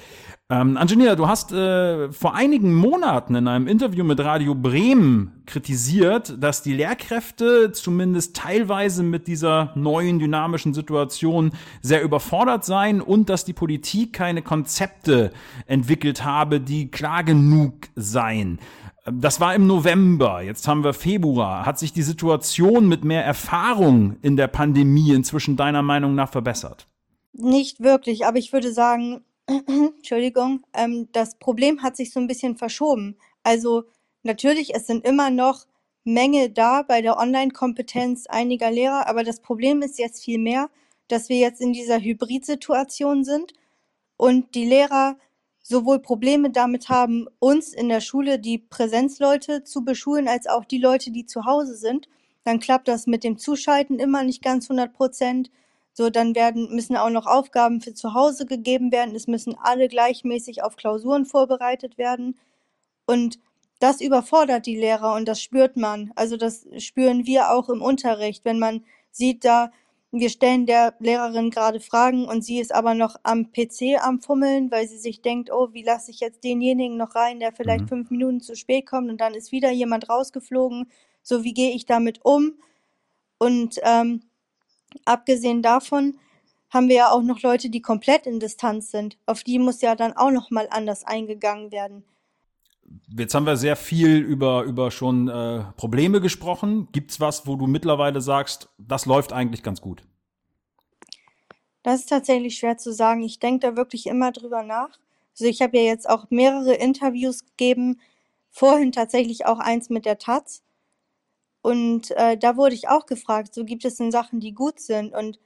Ähm, 0.52 0.76
Angelina, 0.76 1.14
du 1.14 1.28
hast 1.28 1.52
äh, 1.52 2.12
vor 2.12 2.34
einigen 2.34 2.74
Monaten 2.74 3.34
in 3.34 3.48
einem 3.48 3.66
Interview 3.66 4.04
mit 4.04 4.20
Radio 4.20 4.54
Bremen 4.54 5.42
kritisiert, 5.46 6.36
dass 6.42 6.62
die 6.62 6.74
Lehrkräfte 6.74 7.72
zumindest 7.72 8.36
teilweise 8.36 9.02
mit 9.02 9.26
dieser 9.26 9.72
neuen 9.74 10.18
dynamischen 10.18 10.74
Situation 10.74 11.52
sehr 11.80 12.02
überfordert 12.02 12.64
seien 12.64 13.00
und 13.00 13.30
dass 13.30 13.44
die 13.44 13.54
Politik 13.54 14.12
keine 14.12 14.42
Konzepte 14.42 15.32
entwickelt 15.66 16.24
habe, 16.24 16.60
die 16.60 16.90
klar 16.90 17.24
genug 17.24 17.74
seien. 17.96 18.58
Das 19.04 19.40
war 19.40 19.54
im 19.54 19.66
November, 19.66 20.42
jetzt 20.42 20.68
haben 20.68 20.84
wir 20.84 20.94
Februar. 20.94 21.66
Hat 21.66 21.78
sich 21.78 21.92
die 21.92 22.02
Situation 22.02 22.86
mit 22.86 23.02
mehr 23.02 23.24
Erfahrung 23.24 24.16
in 24.22 24.36
der 24.36 24.46
Pandemie 24.46 25.12
inzwischen 25.12 25.56
deiner 25.56 25.82
Meinung 25.82 26.14
nach 26.14 26.30
verbessert? 26.30 26.86
Nicht 27.32 27.80
wirklich, 27.80 28.26
aber 28.26 28.38
ich 28.38 28.52
würde 28.52 28.72
sagen, 28.72 29.24
Entschuldigung, 29.46 30.64
ähm, 30.72 31.08
das 31.12 31.36
Problem 31.38 31.82
hat 31.82 31.96
sich 31.96 32.12
so 32.12 32.20
ein 32.20 32.28
bisschen 32.28 32.56
verschoben. 32.56 33.16
Also 33.42 33.84
natürlich, 34.22 34.72
es 34.74 34.86
sind 34.86 35.04
immer 35.04 35.30
noch 35.30 35.66
Mängel 36.04 36.50
da 36.50 36.82
bei 36.82 37.02
der 37.02 37.18
Online-Kompetenz 37.18 38.26
einiger 38.26 38.70
Lehrer, 38.70 39.08
aber 39.08 39.24
das 39.24 39.40
Problem 39.40 39.82
ist 39.82 39.98
jetzt 39.98 40.22
viel 40.22 40.38
mehr, 40.38 40.68
dass 41.08 41.28
wir 41.28 41.38
jetzt 41.38 41.60
in 41.60 41.72
dieser 41.72 41.98
Hybrid-Situation 42.00 43.24
sind 43.24 43.52
und 44.16 44.54
die 44.54 44.64
Lehrer 44.64 45.16
sowohl 45.62 46.00
Probleme 46.00 46.50
damit 46.50 46.88
haben, 46.88 47.26
uns 47.38 47.72
in 47.72 47.88
der 47.88 48.00
Schule 48.00 48.38
die 48.38 48.58
Präsenzleute 48.58 49.64
zu 49.64 49.84
beschulen, 49.84 50.28
als 50.28 50.46
auch 50.46 50.64
die 50.64 50.78
Leute, 50.78 51.12
die 51.12 51.24
zu 51.24 51.44
Hause 51.44 51.76
sind. 51.76 52.08
Dann 52.44 52.58
klappt 52.58 52.88
das 52.88 53.06
mit 53.06 53.24
dem 53.24 53.38
Zuschalten 53.38 53.98
immer 53.98 54.24
nicht 54.24 54.42
ganz 54.42 54.66
100 54.66 54.92
Prozent. 54.92 55.50
So, 55.94 56.10
dann 56.10 56.34
werden, 56.34 56.74
müssen 56.74 56.96
auch 56.96 57.10
noch 57.10 57.26
Aufgaben 57.26 57.80
für 57.80 57.94
zu 57.94 58.14
Hause 58.14 58.46
gegeben 58.46 58.90
werden. 58.90 59.14
Es 59.14 59.26
müssen 59.28 59.56
alle 59.62 59.88
gleichmäßig 59.88 60.62
auf 60.62 60.76
Klausuren 60.76 61.26
vorbereitet 61.26 61.98
werden. 61.98 62.38
Und 63.06 63.38
das 63.78 64.00
überfordert 64.00 64.66
die 64.66 64.76
Lehrer 64.76 65.14
und 65.14 65.26
das 65.26 65.42
spürt 65.42 65.76
man. 65.76 66.12
Also 66.16 66.36
das 66.36 66.66
spüren 66.78 67.26
wir 67.26 67.50
auch 67.50 67.68
im 67.68 67.82
Unterricht, 67.82 68.44
wenn 68.44 68.58
man 68.58 68.84
sieht, 69.10 69.44
da 69.44 69.70
wir 70.12 70.28
stellen 70.28 70.66
der 70.66 70.94
Lehrerin 70.98 71.50
gerade 71.50 71.80
Fragen 71.80 72.26
und 72.26 72.44
sie 72.44 72.60
ist 72.60 72.74
aber 72.74 72.94
noch 72.94 73.16
am 73.22 73.50
PC 73.50 73.98
am 73.98 74.20
Fummeln, 74.20 74.70
weil 74.70 74.86
sie 74.86 74.98
sich 74.98 75.22
denkt, 75.22 75.50
oh, 75.50 75.72
wie 75.72 75.82
lasse 75.82 76.10
ich 76.10 76.20
jetzt 76.20 76.44
denjenigen 76.44 76.98
noch 76.98 77.14
rein, 77.14 77.40
der 77.40 77.52
vielleicht 77.52 77.84
mhm. 77.84 77.88
fünf 77.88 78.10
Minuten 78.10 78.40
zu 78.42 78.54
spät 78.54 78.86
kommt 78.86 79.10
und 79.10 79.20
dann 79.22 79.32
ist 79.32 79.52
wieder 79.52 79.70
jemand 79.70 80.10
rausgeflogen. 80.10 80.90
So, 81.22 81.44
wie 81.44 81.54
gehe 81.54 81.74
ich 81.74 81.86
damit 81.86 82.22
um? 82.24 82.54
Und 83.38 83.80
ähm, 83.82 84.22
abgesehen 85.06 85.62
davon 85.62 86.18
haben 86.68 86.88
wir 86.88 86.96
ja 86.96 87.10
auch 87.10 87.22
noch 87.22 87.40
Leute, 87.40 87.70
die 87.70 87.80
komplett 87.80 88.26
in 88.26 88.38
Distanz 88.38 88.90
sind. 88.90 89.16
Auf 89.24 89.42
die 89.42 89.58
muss 89.58 89.80
ja 89.80 89.94
dann 89.94 90.12
auch 90.12 90.30
noch 90.30 90.50
mal 90.50 90.68
anders 90.70 91.04
eingegangen 91.04 91.72
werden. 91.72 92.04
Jetzt 93.16 93.34
haben 93.34 93.46
wir 93.46 93.56
sehr 93.56 93.76
viel 93.76 94.18
über, 94.18 94.64
über 94.64 94.90
schon 94.90 95.28
äh, 95.28 95.64
Probleme 95.76 96.20
gesprochen. 96.20 96.88
Gibt 96.92 97.10
es 97.10 97.20
was, 97.20 97.46
wo 97.46 97.56
du 97.56 97.66
mittlerweile 97.66 98.20
sagst, 98.20 98.68
das 98.78 99.06
läuft 99.06 99.32
eigentlich 99.32 99.62
ganz 99.62 99.80
gut? 99.80 100.02
Das 101.82 102.00
ist 102.00 102.08
tatsächlich 102.08 102.56
schwer 102.56 102.78
zu 102.78 102.92
sagen. 102.92 103.22
Ich 103.22 103.38
denke 103.38 103.66
da 103.66 103.76
wirklich 103.76 104.06
immer 104.06 104.32
drüber 104.32 104.62
nach. 104.62 104.98
Also 105.34 105.46
ich 105.46 105.62
habe 105.62 105.78
ja 105.78 105.84
jetzt 105.84 106.08
auch 106.08 106.26
mehrere 106.30 106.74
Interviews 106.74 107.44
gegeben, 107.44 108.00
vorhin 108.50 108.92
tatsächlich 108.92 109.46
auch 109.46 109.58
eins 109.58 109.88
mit 109.88 110.04
der 110.04 110.18
Taz. 110.18 110.62
Und 111.62 112.10
äh, 112.12 112.36
da 112.36 112.56
wurde 112.56 112.74
ich 112.74 112.88
auch 112.88 113.06
gefragt, 113.06 113.54
so 113.54 113.64
gibt 113.64 113.84
es 113.84 113.96
denn 113.96 114.10
Sachen, 114.10 114.40
die 114.40 114.52
gut 114.52 114.80
sind? 114.80 115.14
Und 115.14 115.38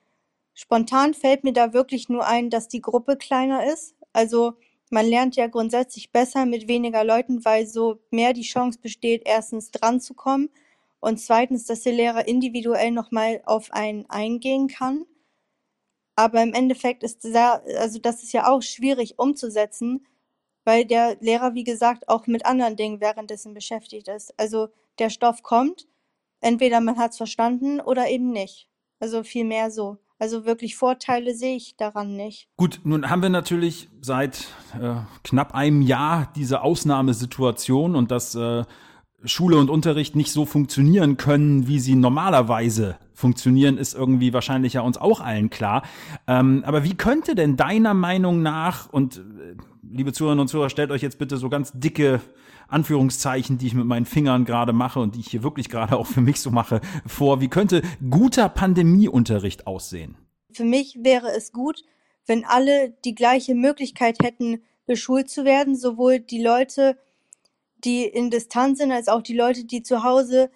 spontan 0.54 1.14
fällt 1.14 1.44
mir 1.44 1.52
da 1.52 1.72
wirklich 1.72 2.08
nur 2.08 2.26
ein, 2.26 2.50
dass 2.50 2.68
die 2.68 2.80
Gruppe 2.80 3.16
kleiner 3.16 3.70
ist. 3.72 3.94
Also 4.12 4.54
man 4.90 5.06
lernt 5.06 5.36
ja 5.36 5.46
grundsätzlich 5.48 6.12
besser 6.12 6.46
mit 6.46 6.68
weniger 6.68 7.04
Leuten, 7.04 7.44
weil 7.44 7.66
so 7.66 8.00
mehr 8.10 8.32
die 8.32 8.42
Chance 8.42 8.78
besteht, 8.80 9.22
erstens 9.24 9.70
dran 9.70 10.00
zu 10.00 10.14
kommen 10.14 10.48
und 11.00 11.18
zweitens, 11.18 11.66
dass 11.66 11.82
der 11.82 11.92
Lehrer 11.92 12.28
individuell 12.28 12.90
nochmal 12.90 13.42
auf 13.46 13.72
einen 13.72 14.06
eingehen 14.08 14.68
kann. 14.68 15.04
Aber 16.16 16.42
im 16.42 16.54
Endeffekt 16.54 17.02
ist 17.02 17.22
sehr, 17.22 17.62
also 17.78 17.98
das 17.98 18.22
ist 18.22 18.32
ja 18.32 18.50
auch 18.50 18.62
schwierig 18.62 19.18
umzusetzen, 19.18 20.06
weil 20.64 20.84
der 20.84 21.16
Lehrer, 21.20 21.54
wie 21.54 21.64
gesagt, 21.64 22.08
auch 22.08 22.26
mit 22.26 22.46
anderen 22.46 22.76
Dingen 22.76 23.00
währenddessen 23.00 23.54
beschäftigt 23.54 24.08
ist. 24.08 24.38
Also 24.38 24.68
der 24.98 25.10
Stoff 25.10 25.42
kommt, 25.42 25.86
entweder 26.40 26.80
man 26.80 26.98
hat 26.98 27.12
es 27.12 27.18
verstanden 27.18 27.80
oder 27.80 28.08
eben 28.08 28.30
nicht. 28.30 28.68
Also 28.98 29.22
viel 29.22 29.44
mehr 29.44 29.70
so. 29.70 29.98
Also 30.18 30.46
wirklich 30.46 30.76
Vorteile 30.76 31.34
sehe 31.34 31.56
ich 31.56 31.76
daran 31.76 32.16
nicht. 32.16 32.48
Gut, 32.56 32.80
nun 32.84 33.10
haben 33.10 33.22
wir 33.22 33.28
natürlich 33.28 33.88
seit 34.00 34.48
äh, 34.80 34.94
knapp 35.24 35.54
einem 35.54 35.82
Jahr 35.82 36.32
diese 36.34 36.62
Ausnahmesituation 36.62 37.94
und 37.94 38.10
dass 38.10 38.34
äh, 38.34 38.64
Schule 39.24 39.58
und 39.58 39.70
Unterricht 39.70 40.16
nicht 40.16 40.32
so 40.32 40.46
funktionieren 40.46 41.16
können, 41.16 41.66
wie 41.66 41.80
sie 41.80 41.96
normalerweise 41.96 42.96
funktionieren, 43.12 43.78
ist 43.78 43.94
irgendwie 43.94 44.32
wahrscheinlich 44.32 44.74
ja 44.74 44.82
uns 44.82 44.98
auch 44.98 45.20
allen 45.20 45.50
klar. 45.50 45.82
Ähm, 46.26 46.62
aber 46.66 46.84
wie 46.84 46.94
könnte 46.94 47.34
denn 47.34 47.56
deiner 47.56 47.94
Meinung 47.94 48.42
nach, 48.42 48.90
und 48.92 49.18
äh, 49.18 49.56
liebe 49.82 50.12
Zuhörerinnen 50.12 50.42
und 50.42 50.48
Zuhörer, 50.48 50.70
stellt 50.70 50.90
euch 50.90 51.02
jetzt 51.02 51.18
bitte 51.18 51.36
so 51.36 51.48
ganz 51.48 51.72
dicke 51.72 52.20
Anführungszeichen, 52.68 53.58
die 53.58 53.68
ich 53.68 53.74
mit 53.74 53.86
meinen 53.86 54.06
Fingern 54.06 54.44
gerade 54.44 54.72
mache 54.72 55.00
und 55.00 55.14
die 55.14 55.20
ich 55.20 55.28
hier 55.28 55.42
wirklich 55.42 55.68
gerade 55.68 55.96
auch 55.96 56.06
für 56.06 56.20
mich 56.20 56.40
so 56.40 56.50
mache, 56.50 56.80
vor. 57.06 57.40
Wie 57.40 57.48
könnte 57.48 57.82
guter 58.10 58.48
Pandemieunterricht 58.48 59.66
aussehen? 59.66 60.16
Für 60.52 60.64
mich 60.64 60.98
wäre 61.02 61.28
es 61.36 61.52
gut, 61.52 61.82
wenn 62.26 62.44
alle 62.44 62.94
die 63.04 63.14
gleiche 63.14 63.54
Möglichkeit 63.54 64.18
hätten, 64.22 64.62
beschult 64.86 65.28
zu 65.28 65.44
werden, 65.44 65.76
sowohl 65.76 66.20
die 66.20 66.42
Leute, 66.42 66.98
die 67.84 68.04
in 68.04 68.30
Distanz 68.30 68.78
sind, 68.78 68.92
als 68.92 69.08
auch 69.08 69.22
die 69.22 69.36
Leute, 69.36 69.64
die 69.64 69.82
zu 69.82 70.02
Hause 70.02 70.50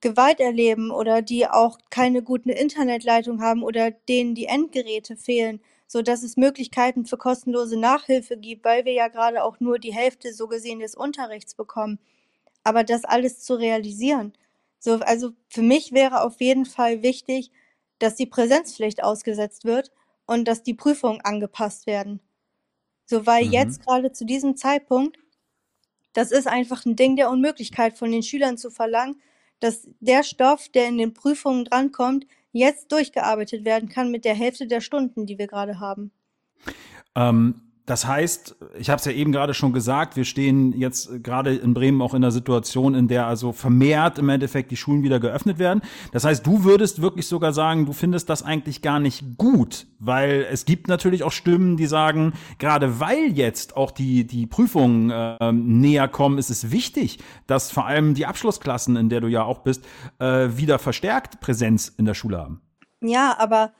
Gewalt 0.00 0.38
erleben 0.38 0.90
oder 0.90 1.22
die 1.22 1.46
auch 1.46 1.78
keine 1.88 2.22
gute 2.22 2.52
Internetleitung 2.52 3.40
haben 3.40 3.62
oder 3.62 3.90
denen 3.90 4.34
die 4.34 4.46
Endgeräte 4.46 5.16
fehlen, 5.16 5.60
so 5.86 6.02
dass 6.02 6.22
es 6.22 6.36
Möglichkeiten 6.36 7.06
für 7.06 7.16
kostenlose 7.16 7.78
Nachhilfe 7.78 8.36
gibt, 8.36 8.64
weil 8.64 8.84
wir 8.84 8.92
ja 8.92 9.08
gerade 9.08 9.44
auch 9.44 9.60
nur 9.60 9.78
die 9.78 9.94
Hälfte 9.94 10.32
so 10.32 10.48
gesehen 10.48 10.80
des 10.80 10.94
Unterrichts 10.94 11.54
bekommen. 11.54 11.98
Aber 12.62 12.84
das 12.84 13.04
alles 13.04 13.40
zu 13.40 13.54
realisieren. 13.54 14.32
So, 14.78 14.94
also 14.96 15.32
für 15.48 15.62
mich 15.62 15.92
wäre 15.92 16.22
auf 16.22 16.40
jeden 16.40 16.66
Fall 16.66 17.02
wichtig, 17.02 17.50
dass 17.98 18.16
die 18.16 18.26
Präsenzpflicht 18.26 19.02
ausgesetzt 19.02 19.64
wird 19.64 19.92
und 20.26 20.46
dass 20.46 20.62
die 20.62 20.74
Prüfungen 20.74 21.20
angepasst 21.20 21.86
werden. 21.86 22.20
So, 23.06 23.26
weil 23.26 23.46
mhm. 23.46 23.52
jetzt 23.52 23.84
gerade 23.84 24.12
zu 24.12 24.24
diesem 24.24 24.56
Zeitpunkt, 24.56 25.18
das 26.12 26.32
ist 26.32 26.46
einfach 26.46 26.84
ein 26.86 26.96
Ding 26.96 27.16
der 27.16 27.30
Unmöglichkeit 27.30 27.98
von 27.98 28.10
den 28.10 28.22
Schülern 28.22 28.56
zu 28.56 28.70
verlangen, 28.70 29.20
dass 29.60 29.88
der 30.00 30.22
Stoff, 30.22 30.68
der 30.68 30.88
in 30.88 30.98
den 30.98 31.14
Prüfungen 31.14 31.64
drankommt, 31.64 32.26
jetzt 32.54 32.92
durchgearbeitet 32.92 33.64
werden 33.64 33.88
kann 33.88 34.10
mit 34.10 34.24
der 34.24 34.34
Hälfte 34.34 34.66
der 34.66 34.80
Stunden, 34.80 35.26
die 35.26 35.38
wir 35.38 35.46
gerade 35.46 35.80
haben. 35.80 36.12
Ähm, 37.14 37.63
das 37.86 38.06
heißt, 38.06 38.56
ich 38.78 38.88
habe 38.88 38.98
es 38.98 39.04
ja 39.04 39.12
eben 39.12 39.30
gerade 39.30 39.52
schon 39.52 39.74
gesagt, 39.74 40.16
wir 40.16 40.24
stehen 40.24 40.72
jetzt 40.72 41.22
gerade 41.22 41.54
in 41.54 41.74
Bremen 41.74 42.00
auch 42.00 42.14
in 42.14 42.24
einer 42.24 42.30
Situation, 42.30 42.94
in 42.94 43.08
der 43.08 43.26
also 43.26 43.52
vermehrt 43.52 44.18
im 44.18 44.30
Endeffekt 44.30 44.70
die 44.70 44.76
Schulen 44.76 45.02
wieder 45.02 45.20
geöffnet 45.20 45.58
werden. 45.58 45.82
Das 46.10 46.24
heißt, 46.24 46.46
du 46.46 46.64
würdest 46.64 47.02
wirklich 47.02 47.26
sogar 47.26 47.52
sagen, 47.52 47.84
du 47.84 47.92
findest 47.92 48.30
das 48.30 48.42
eigentlich 48.42 48.80
gar 48.80 49.00
nicht 49.00 49.36
gut, 49.36 49.86
weil 49.98 50.46
es 50.50 50.64
gibt 50.64 50.88
natürlich 50.88 51.24
auch 51.24 51.32
Stimmen, 51.32 51.76
die 51.76 51.86
sagen, 51.86 52.32
gerade 52.58 53.00
weil 53.00 53.32
jetzt 53.32 53.76
auch 53.76 53.90
die, 53.90 54.26
die 54.26 54.46
Prüfungen 54.46 55.10
äh, 55.10 55.52
näher 55.52 56.08
kommen, 56.08 56.38
ist 56.38 56.48
es 56.48 56.70
wichtig, 56.70 57.18
dass 57.46 57.70
vor 57.70 57.84
allem 57.84 58.14
die 58.14 58.24
Abschlussklassen, 58.24 58.96
in 58.96 59.10
der 59.10 59.20
du 59.20 59.28
ja 59.28 59.42
auch 59.42 59.58
bist, 59.58 59.84
äh, 60.20 60.48
wieder 60.56 60.78
verstärkt 60.78 61.40
Präsenz 61.40 61.88
in 61.88 62.06
der 62.06 62.14
Schule 62.14 62.38
haben. 62.38 62.62
Ja, 63.02 63.36
aber 63.38 63.72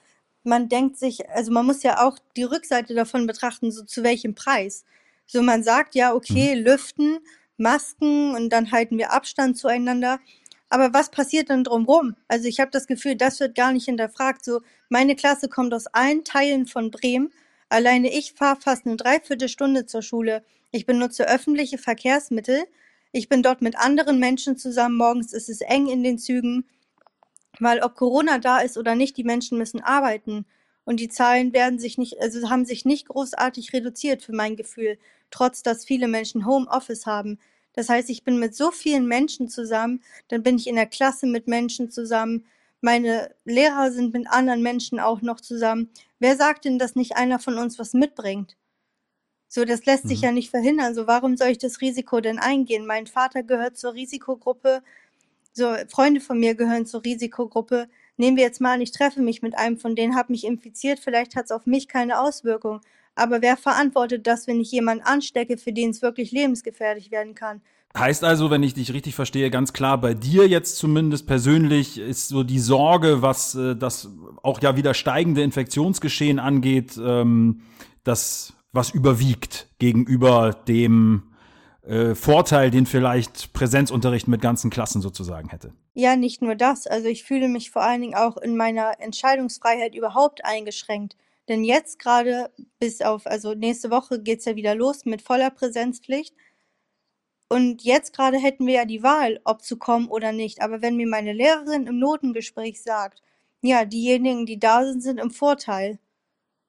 man 0.45 0.69
denkt 0.69 0.99
sich, 0.99 1.29
also 1.31 1.51
man 1.53 1.67
muss 1.67 1.83
ja 1.83 2.07
auch 2.07 2.19
die 2.37 2.45
Rückseite 2.45 2.95
davon 2.95 3.27
betrachten, 3.27 3.73
so 3.73 3.83
zu 3.85 4.03
welchem 4.05 4.35
Preis. 4.35 4.85
So 5.27 5.43
man 5.43 5.63
sagt 5.63 5.95
ja, 5.95 6.15
okay, 6.15 6.55
mhm. 6.55 6.65
lüften, 6.65 7.19
Masken 7.57 8.35
und 8.35 8.51
dann 8.51 8.71
halten 8.73 8.99
wir 8.99 9.13
Abstand 9.13 9.57
zueinander. 9.57 10.21
Aber 10.69 10.93
was 10.93 11.11
passiert 11.11 11.51
dann 11.51 11.65
drumherum? 11.65 12.17
Also 12.29 12.49
ich 12.49 12.61
habe 12.61 12.71
das 12.71 12.87
Gefühl, 12.87 13.17
das 13.17 13.41
wird 13.41 13.55
gar 13.55 13.73
nicht 13.73 13.85
hinterfragt. 13.85 14.45
So, 14.45 14.61
meine 14.89 15.15
Klasse 15.15 15.49
kommt 15.49 15.73
aus 15.73 15.87
allen 15.87 16.25
Teilen 16.25 16.67
von 16.67 16.91
Bremen. 16.91 17.33
Alleine 17.69 18.13
ich 18.13 18.33
fahre 18.33 18.61
fast 18.61 18.87
eine 18.87 18.97
Dreiviertelstunde 18.97 19.87
zur 19.87 20.03
Schule. 20.03 20.45
Ich 20.73 20.85
benutze 20.85 21.29
öffentliche 21.29 21.79
Verkehrsmittel. 21.79 22.65
Ich 23.13 23.29
bin 23.29 23.43
dort 23.43 23.63
mit 23.63 23.79
anderen 23.79 24.19
Menschen 24.19 24.57
zusammen. 24.57 24.97
Morgens 24.97 25.33
ist 25.33 25.49
es 25.49 25.61
eng 25.61 25.87
in 25.87 26.03
den 26.03 26.19
Zügen. 26.19 26.65
Weil 27.61 27.80
ob 27.80 27.94
Corona 27.94 28.38
da 28.38 28.58
ist 28.58 28.76
oder 28.76 28.94
nicht, 28.94 29.16
die 29.16 29.25
Menschen 29.25 29.58
müssen 29.58 29.80
arbeiten. 29.80 30.46
Und 30.84 31.00
die 31.00 31.08
Zahlen 31.08 31.52
werden 31.52 31.78
sich 31.78 31.99
nicht, 31.99 32.20
also 32.20 32.50
haben 32.50 32.64
sich 32.64 32.84
nicht 32.84 33.08
großartig 33.08 33.73
reduziert 33.73 34.23
für 34.23 34.34
mein 34.34 34.56
Gefühl, 34.56 34.99
trotz 35.30 35.62
dass 35.62 35.84
viele 35.84 36.08
Menschen 36.08 36.46
Homeoffice 36.46 37.06
haben. 37.06 37.38
Das 37.73 37.88
heißt, 37.88 38.11
ich 38.11 38.23
bin 38.23 38.38
mit 38.38 38.54
so 38.54 38.70
vielen 38.70 39.06
Menschen 39.06 39.49
zusammen, 39.49 40.02
dann 40.28 40.42
bin 40.42 40.56
ich 40.56 40.66
in 40.66 40.76
der 40.76 40.87
Klasse 40.87 41.26
mit 41.26 41.49
Menschen 41.49 41.90
zusammen, 41.90 42.44
meine 42.84 43.34
Lehrer 43.46 43.90
sind 43.90 44.12
mit 44.12 44.28
anderen 44.28 44.61
Menschen 44.61 45.00
auch 45.00 45.23
noch 45.23 45.40
zusammen. 45.40 45.88
Wer 46.18 46.37
sagt 46.37 46.66
denn, 46.66 46.78
dass 46.78 46.96
nicht 46.96 47.16
einer 47.16 47.38
von 47.38 47.56
uns 47.56 47.78
was 47.78 47.94
mitbringt? 47.94 48.58
So, 49.49 49.64
das 49.64 49.87
lässt 49.87 50.06
sich 50.06 50.18
mhm. 50.18 50.25
ja 50.25 50.32
nicht 50.32 50.50
verhindern. 50.50 50.94
So, 50.94 51.06
warum 51.06 51.38
soll 51.38 51.49
ich 51.49 51.58
das 51.58 51.80
Risiko 51.80 52.20
denn 52.20 52.38
eingehen? 52.38 52.84
Mein 52.84 53.06
Vater 53.06 53.42
gehört 53.42 53.78
zur 53.78 53.94
Risikogruppe, 53.94 54.82
so 55.54 55.75
Freunde 55.88 56.20
von 56.20 56.38
mir 56.38 56.54
gehören 56.54 56.87
zur 56.87 57.04
Risikogruppe. 57.04 57.88
Nehmen 58.16 58.37
wir 58.37 58.44
jetzt 58.44 58.61
mal 58.61 58.75
an, 58.75 58.80
ich 58.80 58.92
treffe 58.92 59.23
mich 59.23 59.42
mit 59.42 59.56
einem 59.56 59.78
von 59.78 59.96
denen, 59.96 60.16
habe 60.16 60.32
mich 60.32 60.44
infiziert, 60.44 61.00
vielleicht 61.00 61.37
hat 61.37 61.46
es 61.46 61.50
auf 61.50 61.66
mich 61.66 61.88
keine 61.88 62.20
Auswirkung. 62.20 62.80
Aber 63.14 63.42
wer 63.42 63.56
verantwortet 63.56 64.26
das, 64.26 64.46
wenn 64.46 64.61
ich 64.61 64.73
jemanden 64.73 65.04
anstecke, 65.04 65.56
für 65.56 65.73
den 65.73 65.90
es 65.90 66.02
wirklich 66.02 66.32
lebensgefährlich 66.32 67.11
werden 67.11 67.34
kann? 67.34 67.61
Heißt 67.96 68.25
also, 68.25 68.50
wenn 68.50 68.64
ich 68.64 68.75
dich 68.75 68.92
richtig 68.92 69.14
verstehe, 69.14 69.50
ganz 69.50 69.73
klar 69.73 70.00
bei 70.00 70.14
dir 70.14 70.49
jetzt 70.49 70.78
zumindest 70.78 71.28
persönlich 71.28 71.96
ist 71.99 72.26
so 72.26 72.42
die 72.42 72.58
Sorge, 72.58 73.23
was 73.23 73.54
äh, 73.54 73.76
das 73.76 74.08
auch 74.42 74.61
ja 74.61 74.76
wieder 74.76 74.94
steigende 74.94 75.42
Infektionsgeschehen 75.42 76.40
angeht, 76.40 76.99
ähm, 77.00 77.61
das 78.02 78.52
was 78.73 78.90
überwiegt 78.90 79.68
gegenüber 79.78 80.50
dem 80.66 81.34
äh, 81.87 82.14
Vorteil, 82.14 82.71
den 82.71 82.87
vielleicht 82.87 83.53
Präsenzunterricht 83.53 84.26
mit 84.26 84.41
ganzen 84.41 84.71
Klassen 84.71 85.03
sozusagen 85.03 85.50
hätte. 85.50 85.73
Ja, 85.93 86.17
nicht 86.17 86.41
nur 86.41 86.55
das. 86.55 86.87
Also 86.87 87.09
ich 87.09 87.25
fühle 87.25 87.49
mich 87.49 87.71
vor 87.71 87.83
allen 87.83 88.00
Dingen 88.00 88.14
auch 88.14 88.37
in 88.38 88.57
meiner 88.57 89.00
Entscheidungsfreiheit 89.00 89.95
überhaupt 89.95 90.45
eingeschränkt. 90.45 91.17
Denn 91.49 91.62
jetzt 91.62 91.99
gerade 91.99 92.50
bis 92.79 93.03
auf, 93.03 93.26
also 93.26 93.53
nächste 93.55 93.91
Woche 93.91 94.23
geht's 94.23 94.47
ja 94.47 94.57
wieder 94.57 94.75
los 94.75 95.05
mit 95.05 95.21
voller 95.21 95.50
Präsenzpflicht. 95.50 96.35
Und 97.50 97.83
jetzt 97.83 98.14
gerade 98.14 98.38
hätten 98.38 98.67
wir 98.67 98.75
ja 98.75 98.85
die 98.87 99.03
Wahl, 99.03 99.41
ob 99.45 99.62
zu 99.62 99.76
kommen 99.76 100.09
oder 100.09 100.33
nicht. 100.33 100.62
Aber 100.62 100.81
wenn 100.81 100.97
mir 100.97 101.07
meine 101.07 101.35
Lehrerin 101.35 101.87
im 101.87 101.99
Notengespräch 101.99 102.83
sagt, 102.83 103.21
ja, 103.61 103.85
diejenigen, 103.85 104.47
die 104.47 104.59
da 104.59 104.85
sind, 104.85 105.03
sind 105.03 105.21
im 105.21 105.31
Vorteil, 105.31 105.99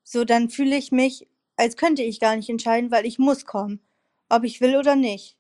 so 0.03 0.25
dann 0.25 0.50
fühle 0.50 0.75
ich 0.75 0.91
mich, 0.91 1.27
als 1.55 1.77
könnte 1.77 2.03
ich 2.03 2.19
gar 2.19 2.36
nicht 2.36 2.50
entscheiden, 2.50 2.91
weil 2.91 3.05
ich 3.05 3.17
muss 3.17 3.45
kommen 3.45 3.79
ob 4.29 4.44
ich 4.44 4.62
will 4.62 4.77
oder 4.77 4.96
nicht. 4.96 5.38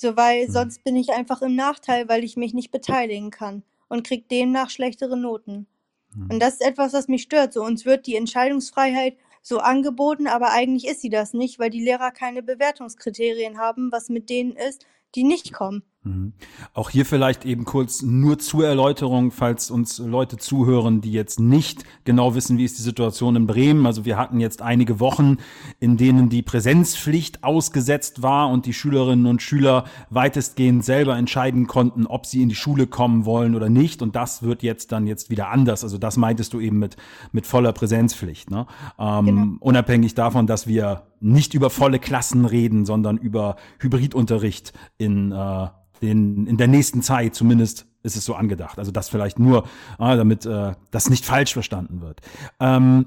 So, 0.00 0.16
weil 0.16 0.46
mhm. 0.46 0.52
sonst 0.52 0.84
bin 0.84 0.96
ich 0.96 1.12
einfach 1.12 1.42
im 1.42 1.54
Nachteil, 1.54 2.08
weil 2.08 2.24
ich 2.24 2.36
mich 2.36 2.54
nicht 2.54 2.70
beteiligen 2.70 3.30
kann 3.30 3.62
und 3.88 4.06
krieg 4.06 4.28
demnach 4.28 4.70
schlechtere 4.70 5.16
Noten. 5.16 5.66
Mhm. 6.14 6.30
Und 6.32 6.40
das 6.40 6.54
ist 6.54 6.62
etwas, 6.62 6.92
was 6.92 7.08
mich 7.08 7.22
stört. 7.22 7.52
So, 7.52 7.62
uns 7.62 7.84
wird 7.84 8.06
die 8.06 8.16
Entscheidungsfreiheit 8.16 9.16
so 9.42 9.58
angeboten, 9.58 10.26
aber 10.26 10.50
eigentlich 10.50 10.90
ist 10.90 11.00
sie 11.00 11.08
das 11.08 11.32
nicht, 11.32 11.58
weil 11.58 11.70
die 11.70 11.84
Lehrer 11.84 12.10
keine 12.10 12.42
Bewertungskriterien 12.42 13.58
haben, 13.58 13.92
was 13.92 14.08
mit 14.08 14.28
denen 14.28 14.56
ist, 14.56 14.84
die 15.14 15.22
nicht 15.22 15.52
kommen. 15.52 15.84
Mhm. 16.06 16.32
Auch 16.72 16.90
hier 16.90 17.04
vielleicht 17.04 17.44
eben 17.44 17.64
kurz 17.64 18.02
nur 18.02 18.38
zur 18.38 18.66
Erläuterung, 18.66 19.32
falls 19.32 19.70
uns 19.70 19.98
Leute 19.98 20.36
zuhören, 20.36 21.00
die 21.00 21.10
jetzt 21.10 21.40
nicht 21.40 21.84
genau 22.04 22.34
wissen, 22.34 22.58
wie 22.58 22.64
ist 22.64 22.78
die 22.78 22.82
Situation 22.82 23.34
in 23.34 23.46
Bremen. 23.46 23.86
Also 23.86 24.04
wir 24.04 24.16
hatten 24.16 24.38
jetzt 24.38 24.62
einige 24.62 25.00
Wochen, 25.00 25.38
in 25.80 25.96
denen 25.96 26.28
die 26.28 26.42
Präsenzpflicht 26.42 27.42
ausgesetzt 27.42 28.22
war 28.22 28.48
und 28.50 28.66
die 28.66 28.72
Schülerinnen 28.72 29.26
und 29.26 29.42
Schüler 29.42 29.84
weitestgehend 30.10 30.84
selber 30.84 31.16
entscheiden 31.16 31.66
konnten, 31.66 32.06
ob 32.06 32.26
sie 32.26 32.42
in 32.42 32.48
die 32.48 32.54
Schule 32.54 32.86
kommen 32.86 33.24
wollen 33.24 33.54
oder 33.54 33.68
nicht. 33.68 34.00
Und 34.00 34.14
das 34.14 34.42
wird 34.42 34.62
jetzt 34.62 34.92
dann 34.92 35.06
jetzt 35.06 35.28
wieder 35.28 35.48
anders. 35.48 35.82
Also 35.82 35.98
das 35.98 36.16
meintest 36.16 36.52
du 36.52 36.60
eben 36.60 36.78
mit, 36.78 36.96
mit 37.32 37.46
voller 37.46 37.72
Präsenzpflicht. 37.72 38.50
Ne? 38.50 38.66
Ähm, 38.98 39.26
genau. 39.26 39.56
Unabhängig 39.60 40.14
davon, 40.14 40.46
dass 40.46 40.68
wir 40.68 41.02
nicht 41.20 41.54
über 41.54 41.70
volle 41.70 41.98
Klassen 41.98 42.44
reden, 42.44 42.84
sondern 42.84 43.16
über 43.16 43.56
Hybridunterricht 43.78 44.72
in 44.98 45.32
äh, 45.32 45.68
den, 46.02 46.46
in 46.46 46.56
der 46.56 46.68
nächsten 46.68 47.02
Zeit 47.02 47.34
zumindest 47.34 47.86
ist 48.02 48.16
es 48.16 48.24
so 48.24 48.34
angedacht. 48.34 48.78
Also 48.78 48.92
das 48.92 49.08
vielleicht 49.08 49.38
nur, 49.38 49.64
äh, 49.98 50.16
damit 50.16 50.46
äh, 50.46 50.72
das 50.90 51.10
nicht 51.10 51.24
falsch 51.24 51.52
verstanden 51.52 52.00
wird. 52.00 52.20
Ähm, 52.60 53.06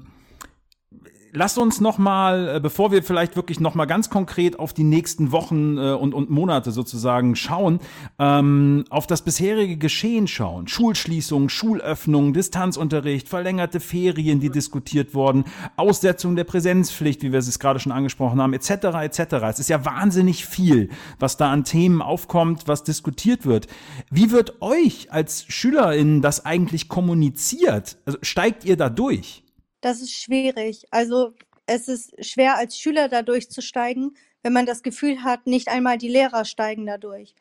lass 1.32 1.58
uns 1.58 1.80
noch 1.80 1.98
mal, 1.98 2.56
äh, 2.56 2.60
bevor 2.60 2.92
wir 2.92 3.02
vielleicht 3.02 3.36
wirklich 3.36 3.60
noch 3.60 3.74
mal 3.74 3.86
ganz 3.86 4.10
konkret 4.10 4.58
auf 4.58 4.72
die 4.72 4.84
nächsten 4.84 5.32
Wochen 5.32 5.78
äh, 5.78 5.92
und, 5.92 6.14
und 6.14 6.30
Monate 6.30 6.72
sozusagen 6.72 7.36
schauen, 7.36 7.80
ähm, 8.18 8.84
auf 8.90 9.06
das 9.06 9.22
bisherige 9.22 9.76
Geschehen 9.76 10.26
schauen. 10.26 10.68
Schulschließung, 10.68 11.48
Schulöffnung, 11.48 12.32
Distanzunterricht, 12.32 13.28
verlängerte 13.28 13.80
Ferien, 13.80 14.40
die 14.40 14.50
diskutiert 14.50 15.14
wurden, 15.14 15.44
Aussetzung 15.76 16.36
der 16.36 16.44
Präsenzpflicht, 16.44 17.22
wie 17.22 17.32
wir 17.32 17.38
es 17.38 17.58
gerade 17.58 17.80
schon 17.80 17.92
angesprochen 17.92 18.40
haben, 18.40 18.52
etc. 18.52 18.70
etc. 19.02 19.18
Es 19.48 19.60
ist 19.60 19.70
ja 19.70 19.84
wahnsinnig 19.84 20.46
viel, 20.46 20.90
was 21.18 21.36
da 21.36 21.50
an 21.50 21.64
Themen 21.64 22.02
aufkommt, 22.02 22.66
was 22.66 22.84
diskutiert 22.84 23.46
wird. 23.46 23.66
Wie 24.10 24.30
wird 24.30 24.60
euch 24.60 25.12
als 25.12 25.44
SchülerInnen 25.48 26.22
das 26.22 26.44
eigentlich 26.44 26.88
kommuniziert? 26.88 27.98
Also 28.04 28.18
steigt 28.22 28.64
ihr 28.64 28.76
da 28.76 28.88
durch? 28.88 29.42
Das 29.80 30.00
ist 30.00 30.12
schwierig. 30.12 30.86
Also 30.90 31.34
es 31.66 31.88
ist 31.88 32.24
schwer 32.24 32.56
als 32.56 32.78
Schüler 32.78 33.08
da 33.08 33.22
durchzusteigen, 33.22 34.16
wenn 34.42 34.52
man 34.52 34.66
das 34.66 34.82
Gefühl 34.82 35.22
hat, 35.24 35.46
nicht 35.46 35.68
einmal 35.68 35.98
die 35.98 36.08
Lehrer 36.08 36.44
steigen 36.44 36.86
da 36.86 36.98
durch. 36.98 37.34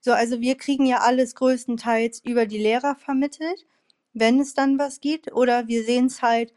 So, 0.00 0.12
also 0.12 0.40
wir 0.40 0.56
kriegen 0.56 0.86
ja 0.86 0.98
alles 0.98 1.34
größtenteils 1.34 2.20
über 2.24 2.46
die 2.46 2.58
Lehrer 2.58 2.96
vermittelt. 2.96 3.66
wenn 4.12 4.40
es 4.40 4.54
dann 4.54 4.78
was 4.78 5.00
gibt, 5.00 5.32
oder 5.32 5.68
wir 5.68 5.84
sehen 5.84 6.06
es 6.06 6.22
halt 6.22 6.52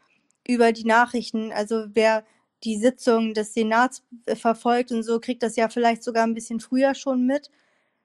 über 0.46 0.72
die 0.72 0.84
Nachrichten. 0.86 1.52
Also 1.52 1.86
wer 1.94 2.24
die 2.64 2.78
Sitzung 2.78 3.34
des 3.34 3.54
Senats 3.54 4.02
äh, 4.26 4.36
verfolgt 4.36 4.92
und 4.92 5.02
so, 5.02 5.20
kriegt 5.20 5.42
das 5.42 5.56
ja 5.56 5.68
vielleicht 5.68 6.02
sogar 6.04 6.24
ein 6.26 6.34
bisschen 6.34 6.60
früher 6.60 6.94
schon 6.94 7.26
mit. 7.26 7.50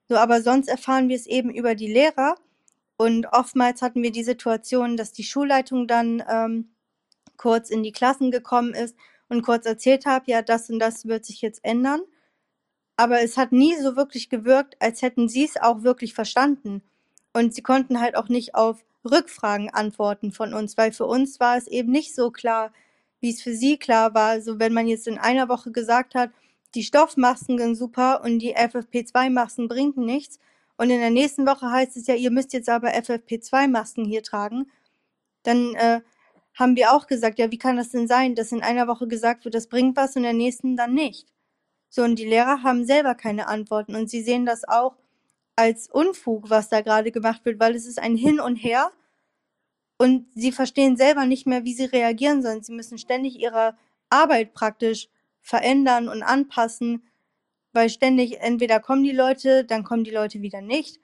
So, 0.09 0.17
aber 0.17 0.41
sonst 0.41 0.67
erfahren 0.69 1.09
wir 1.09 1.15
es 1.15 1.27
eben 1.27 1.49
über 1.51 1.75
die 1.75 1.91
Lehrer. 1.91 2.35
Und 2.97 3.27
oftmals 3.27 3.81
hatten 3.81 4.03
wir 4.03 4.11
die 4.11 4.23
Situation, 4.23 4.97
dass 4.97 5.13
die 5.13 5.23
Schulleitung 5.23 5.88
dann 5.88 6.23
ähm, 6.29 6.69
kurz 7.39 7.72
in 7.72 7.81
die 7.81 7.91
Klassen 7.91 8.29
gekommen 8.29 8.75
ist 8.75 8.96
und 9.29 9.41
kurz 9.41 9.65
erzählt 9.65 10.05
hat, 10.05 10.27
ja, 10.27 10.43
das 10.43 10.69
und 10.69 10.77
das 10.77 11.08
wird 11.08 11.25
sich 11.25 11.41
jetzt 11.41 11.63
ändern. 11.63 12.01
Aber 12.98 13.22
es 13.22 13.38
hat 13.38 13.51
nie 13.51 13.75
so 13.77 13.96
wirklich 13.96 14.29
gewirkt, 14.29 14.75
als 14.79 15.01
hätten 15.01 15.29
sie 15.29 15.46
es 15.46 15.58
auch 15.58 15.84
wirklich 15.84 16.13
verstanden. 16.13 16.84
Und 17.34 17.55
sie 17.55 17.62
konnten 17.62 18.01
halt 18.01 18.15
auch 18.15 18.27
nicht 18.27 18.55
auf 18.55 18.84
Rückfragen 19.10 19.69
antworten 19.69 20.31
von 20.34 20.53
uns, 20.53 20.77
weil 20.77 20.91
für 20.91 21.05
uns 21.05 21.39
war 21.39 21.55
es 21.58 21.67
eben 21.67 21.91
nicht 21.91 22.13
so 22.13 22.29
klar, 22.29 22.74
wie 23.22 23.29
es 23.29 23.41
für 23.41 23.55
sie 23.55 23.77
klar 23.77 24.13
war. 24.13 24.31
Also 24.31 24.60
wenn 24.60 24.74
man 24.74 24.88
jetzt 24.88 25.08
in 25.08 25.17
einer 25.17 25.48
Woche 25.48 25.72
gesagt 25.72 26.15
hat, 26.15 26.31
die 26.75 26.84
Stoffmasken 26.84 27.58
sind 27.58 27.75
super 27.75 28.22
und 28.24 28.39
die 28.39 28.55
FFP2-Masken 28.55 29.69
bringen 29.69 30.05
nichts. 30.05 30.39
Und 30.77 30.89
in 30.89 31.00
der 31.00 31.10
nächsten 31.10 31.48
Woche 31.48 31.72
heißt 31.72 31.98
es 31.98 32.08
ja, 32.08 32.15
ihr 32.15 32.31
müsst 32.31 32.53
jetzt 32.53 32.69
aber 32.69 32.89
FFP2-Masken 32.89 34.05
hier 34.05 34.24
tragen. 34.24 34.69
Dann 35.43 35.74
äh, 35.75 36.01
haben 36.53 36.75
wir 36.75 36.94
auch 36.94 37.08
gesagt, 37.08 37.39
ja, 37.39 37.51
wie 37.51 37.58
kann 37.58 37.77
das 37.77 37.89
denn 37.89 38.08
sein, 38.08 38.36
dass 38.36 38.51
in 38.51 38.62
einer 38.62 38.88
Woche 38.88 39.08
gesagt 39.08 39.46
wird, 39.46 39.56
das 39.56 39.68
bringt 39.68 39.96
was 39.96 40.15
und 40.15 40.24
in 40.24 40.24
der 40.24 40.34
nächsten 40.34 40.75
dann 40.75 40.94
nicht? 40.94 41.27
So, 41.89 42.03
und 42.03 42.18
die 42.18 42.25
Lehrer 42.25 42.63
haben 42.63 42.86
selber 42.86 43.15
keine 43.15 43.48
Antworten 43.48 43.96
und 43.96 44.10
sie 44.10 44.22
sehen 44.22 44.46
das 44.46 44.68
auch 44.68 44.96
als 45.56 45.89
Unfug, 45.89 46.50
was 46.50 46.70
da 46.70 46.82
gerade 46.82 47.12
gemacht 47.12 47.44
wird, 47.46 47.60
weil 47.60 47.75
es 47.75 47.86
ist 47.86 48.00
ein 48.00 48.15
Hin 48.15 48.39
und 48.39 48.56
Her 48.56 48.91
und 49.98 50.27
sie 50.34 50.51
verstehen 50.51 50.96
selber 50.96 51.25
nicht 51.25 51.48
mehr, 51.48 51.65
wie 51.65 51.74
sie 51.74 51.86
reagieren 51.86 52.41
sollen. 52.41 52.63
Sie 52.63 52.72
müssen 52.72 52.98
ständig 52.98 53.39
ihre 53.39 53.75
Arbeit 54.10 54.53
praktisch 54.53 55.10
verändern 55.41 56.08
und 56.08 56.24
anpassen, 56.24 57.03
weil 57.74 57.89
ständig 57.89 58.39
entweder 58.39 58.79
kommen 58.79 59.03
die 59.03 59.12
Leute, 59.12 59.65
dann 59.65 59.84
kommen 59.84 60.03
die 60.03 60.12
Leute 60.12 60.41
wieder 60.41 60.62
nicht. 60.62 61.00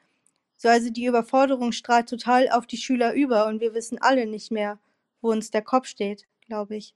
So, 0.57 0.69
also 0.69 0.89
die 0.89 1.05
Überforderung 1.05 1.71
strahlt 1.73 2.07
total 2.07 2.49
auf 2.49 2.65
die 2.65 2.77
Schüler 2.77 3.13
über 3.13 3.47
und 3.47 3.59
wir 3.59 3.73
wissen 3.73 4.01
alle 4.01 4.25
nicht 4.25 4.51
mehr, 4.51 4.79
wo 5.25 5.31
uns 5.31 5.49
der 5.49 5.63
Kopf 5.63 5.87
steht, 5.87 6.25
glaube 6.45 6.75
ich. 6.75 6.95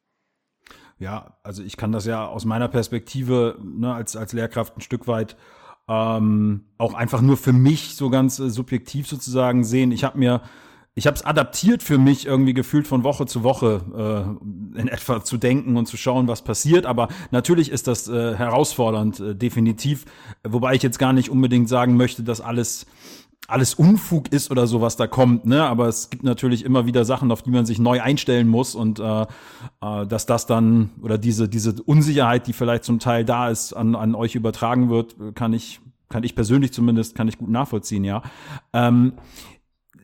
Ja, 1.00 1.38
also 1.43 1.63
ich 1.63 1.77
kann 1.77 1.91
das 1.91 2.05
ja 2.05 2.27
aus 2.27 2.45
meiner 2.45 2.67
Perspektive 2.67 3.57
ne, 3.63 3.93
als, 3.93 4.15
als 4.15 4.33
Lehrkraft 4.33 4.77
ein 4.77 4.81
Stück 4.81 5.07
weit 5.07 5.36
ähm, 5.88 6.65
auch 6.77 6.93
einfach 6.93 7.21
nur 7.21 7.38
für 7.38 7.53
mich 7.53 7.95
so 7.95 8.12
ganz 8.12 8.38
äh, 8.38 8.50
subjektiv 8.50 9.07
sozusagen 9.07 9.63
sehen. 9.63 9.91
Ich 9.91 10.03
habe 10.03 10.19
mir 10.19 10.41
ich 10.95 11.07
habe 11.07 11.15
es 11.15 11.24
adaptiert 11.24 11.81
für 11.81 11.98
mich 11.98 12.25
irgendwie 12.25 12.53
gefühlt 12.53 12.86
von 12.86 13.03
Woche 13.03 13.25
zu 13.25 13.43
Woche 13.43 14.38
äh, 14.75 14.79
in 14.79 14.88
etwa 14.89 15.24
zu 15.24 15.38
denken 15.38 15.77
und 15.77 15.86
zu 15.86 15.95
schauen, 15.95 16.27
was 16.27 16.43
passiert. 16.43 16.86
Aber 16.86 17.07
natürlich 17.31 17.71
ist 17.71 17.88
das 17.88 18.09
äh, 18.09 18.36
herausfordernd, 18.36 19.19
äh, 19.19 19.36
definitiv. 19.36 20.05
Wobei 20.43 20.75
ich 20.75 20.83
jetzt 20.83 21.00
gar 21.00 21.13
nicht 21.13 21.29
unbedingt 21.29 21.69
sagen 21.69 21.95
möchte, 21.95 22.24
dass 22.24 22.41
alles 22.41 22.86
alles 23.50 23.74
Unfug 23.74 24.32
ist 24.32 24.51
oder 24.51 24.68
so, 24.68 24.82
was 24.82 24.96
da 24.96 25.08
kommt, 25.08 25.46
ne? 25.46 25.63
Aber 25.63 25.88
es 25.88 26.10
gibt 26.10 26.24
natürlich 26.24 26.63
immer 26.63 26.86
wieder 26.86 27.06
Sachen, 27.06 27.32
auf 27.32 27.41
die 27.41 27.51
man 27.51 27.65
sich 27.65 27.79
neu 27.79 28.01
einstellen 28.01 28.48
muss 28.48 28.75
und 28.75 29.00
äh, 29.00 29.22
äh, 29.22 30.08
dass 30.08 30.25
das 30.25 30.46
dann 30.46 30.91
oder 31.01 31.18
diese 31.18 31.50
diese 31.50 31.74
Unsicherheit, 31.84 32.48
die 32.48 32.53
vielleicht 32.53 32.84
zum 32.84 33.00
Teil 33.00 33.25
da 33.25 33.50
ist, 33.50 33.74
an 33.74 33.96
an 33.96 34.15
euch 34.15 34.36
übertragen 34.36 34.89
wird, 34.89 35.15
kann 35.36 35.53
ich 35.53 35.79
kann 36.10 36.24
ich 36.24 36.36
persönlich 36.36 36.74
zumindest 36.74 37.15
kann 37.15 37.27
ich 37.27 37.38
gut 37.38 37.50
nachvollziehen, 37.50 38.03
ja. 38.03 38.22
Ähm, 38.74 39.13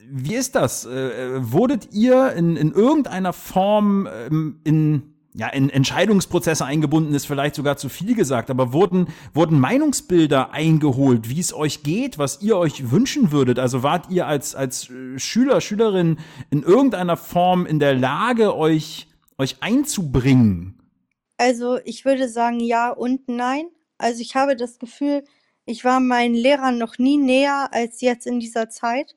wie 0.07 0.35
ist 0.35 0.55
das? 0.55 0.85
Äh, 0.85 1.51
wurdet 1.51 1.89
ihr 1.91 2.33
in, 2.33 2.55
in 2.55 2.71
irgendeiner 2.71 3.33
Form 3.33 4.07
ähm, 4.07 4.59
in 4.63 5.14
ja, 5.37 5.49
in 5.49 5.69
Entscheidungsprozesse 5.69 6.65
eingebunden 6.65 7.13
ist 7.13 7.27
vielleicht 7.27 7.55
sogar 7.55 7.75
zu 7.75 7.89
viel 7.89 8.15
gesagt, 8.15 8.49
aber 8.49 8.71
wurden, 8.71 9.07
wurden 9.33 9.59
Meinungsbilder 9.59 10.51
eingeholt, 10.51 11.29
wie 11.29 11.41
es 11.41 11.53
euch 11.53 11.83
geht, 11.83 12.17
was 12.17 12.41
ihr 12.41 12.57
euch 12.57 12.89
wünschen 12.89 13.31
würdet? 13.31 13.59
Also 13.59 13.83
wart 13.83 14.09
ihr 14.09 14.27
als, 14.27 14.55
als 14.55 14.89
äh, 14.89 15.19
Schüler, 15.19 15.59
Schülerin 15.59 16.19
in 16.51 16.63
irgendeiner 16.63 17.17
Form 17.17 17.65
in 17.65 17.79
der 17.79 17.95
Lage, 17.95 18.55
euch, 18.55 19.07
euch 19.37 19.57
einzubringen? 19.59 20.79
Also 21.37 21.79
ich 21.83 22.05
würde 22.05 22.29
sagen 22.29 22.61
ja 22.61 22.91
und 22.91 23.27
nein. 23.27 23.65
Also 23.97 24.21
ich 24.21 24.35
habe 24.35 24.55
das 24.55 24.79
Gefühl, 24.79 25.25
ich 25.65 25.83
war 25.83 25.99
meinen 25.99 26.35
Lehrern 26.35 26.77
noch 26.77 26.97
nie 26.97 27.17
näher 27.17 27.69
als 27.71 27.99
jetzt 27.99 28.25
in 28.25 28.39
dieser 28.39 28.69
Zeit. 28.69 29.15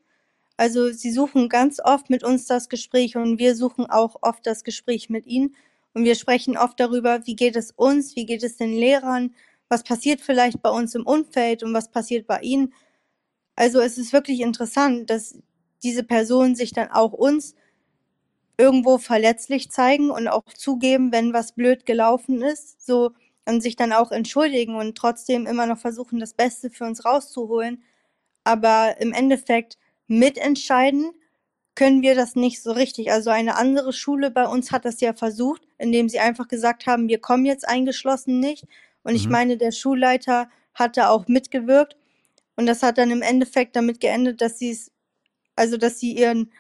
Also 0.56 0.90
sie 0.90 1.12
suchen 1.12 1.48
ganz 1.48 1.78
oft 1.78 2.10
mit 2.10 2.24
uns 2.24 2.46
das 2.46 2.68
Gespräch 2.68 3.16
und 3.16 3.38
wir 3.38 3.54
suchen 3.54 3.86
auch 3.86 4.16
oft 4.22 4.44
das 4.44 4.64
Gespräch 4.64 5.08
mit 5.08 5.26
ihnen. 5.26 5.54
Und 5.94 6.04
wir 6.04 6.14
sprechen 6.14 6.56
oft 6.56 6.78
darüber, 6.80 7.26
wie 7.26 7.36
geht 7.36 7.56
es 7.56 7.72
uns, 7.72 8.16
wie 8.16 8.26
geht 8.26 8.42
es 8.42 8.56
den 8.56 8.72
Lehrern, 8.72 9.34
was 9.68 9.82
passiert 9.84 10.20
vielleicht 10.20 10.62
bei 10.62 10.70
uns 10.70 10.94
im 10.94 11.06
Umfeld 11.06 11.62
und 11.62 11.74
was 11.74 11.90
passiert 11.90 12.26
bei 12.26 12.40
ihnen. 12.40 12.72
Also 13.56 13.80
es 13.80 13.98
ist 13.98 14.12
wirklich 14.12 14.40
interessant, 14.40 15.10
dass 15.10 15.38
diese 15.82 16.04
Personen 16.04 16.56
sich 16.56 16.72
dann 16.72 16.90
auch 16.90 17.12
uns 17.12 17.54
irgendwo 18.58 18.98
verletzlich 18.98 19.70
zeigen 19.70 20.10
und 20.10 20.28
auch 20.28 20.44
zugeben, 20.54 21.12
wenn 21.12 21.32
was 21.32 21.52
blöd 21.52 21.86
gelaufen 21.86 22.42
ist, 22.42 22.84
so 22.84 23.12
und 23.46 23.62
sich 23.62 23.76
dann 23.76 23.92
auch 23.92 24.10
entschuldigen 24.10 24.74
und 24.74 24.98
trotzdem 24.98 25.46
immer 25.46 25.66
noch 25.66 25.78
versuchen, 25.78 26.18
das 26.18 26.34
Beste 26.34 26.68
für 26.70 26.84
uns 26.84 27.04
rauszuholen. 27.04 27.82
Aber 28.44 28.96
im 29.00 29.12
Endeffekt 29.12 29.78
mitentscheiden 30.08 31.12
können 31.78 32.02
wir 32.02 32.16
das 32.16 32.34
nicht 32.34 32.60
so 32.60 32.72
richtig. 32.72 33.12
Also 33.12 33.30
eine 33.30 33.54
andere 33.54 33.92
Schule 33.92 34.32
bei 34.32 34.48
uns 34.48 34.72
hat 34.72 34.84
das 34.84 35.00
ja 35.00 35.12
versucht, 35.12 35.62
indem 35.78 36.08
sie 36.08 36.18
einfach 36.18 36.48
gesagt 36.48 36.88
haben, 36.88 37.06
wir 37.06 37.20
kommen 37.20 37.46
jetzt 37.46 37.68
eingeschlossen 37.68 38.40
nicht. 38.40 38.66
Und 39.04 39.14
ich 39.14 39.26
mhm. 39.26 39.32
meine, 39.32 39.56
der 39.56 39.70
Schulleiter 39.70 40.50
hatte 40.74 41.08
auch 41.08 41.28
mitgewirkt. 41.28 41.96
Und 42.56 42.66
das 42.66 42.82
hat 42.82 42.98
dann 42.98 43.12
im 43.12 43.22
Endeffekt 43.22 43.76
damit 43.76 44.00
geendet, 44.00 44.40
dass 44.40 44.58
sie 44.58 44.72
es, 44.72 44.90
also 45.54 45.76
dass 45.76 46.00
sie 46.00 46.18
ihren 46.18 46.50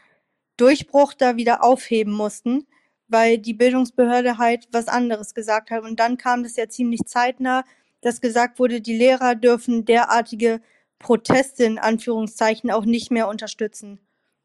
Durchbruch 0.56 1.14
da 1.14 1.34
wieder 1.34 1.64
aufheben 1.64 2.12
mussten, 2.12 2.68
weil 3.08 3.38
die 3.38 3.54
Bildungsbehörde 3.54 4.38
halt 4.38 4.68
was 4.70 4.86
anderes 4.86 5.34
gesagt 5.34 5.72
hat. 5.72 5.82
Und 5.82 5.98
dann 5.98 6.16
kam 6.16 6.44
das 6.44 6.54
ja 6.54 6.68
ziemlich 6.68 7.00
zeitnah, 7.06 7.64
dass 8.02 8.20
gesagt 8.20 8.60
wurde, 8.60 8.80
die 8.80 8.96
Lehrer 8.96 9.34
dürfen 9.34 9.84
derartige 9.84 10.60
Proteste 11.00 11.64
in 11.64 11.80
Anführungszeichen 11.80 12.70
auch 12.70 12.84
nicht 12.84 13.10
mehr 13.10 13.26
unterstützen. 13.26 13.98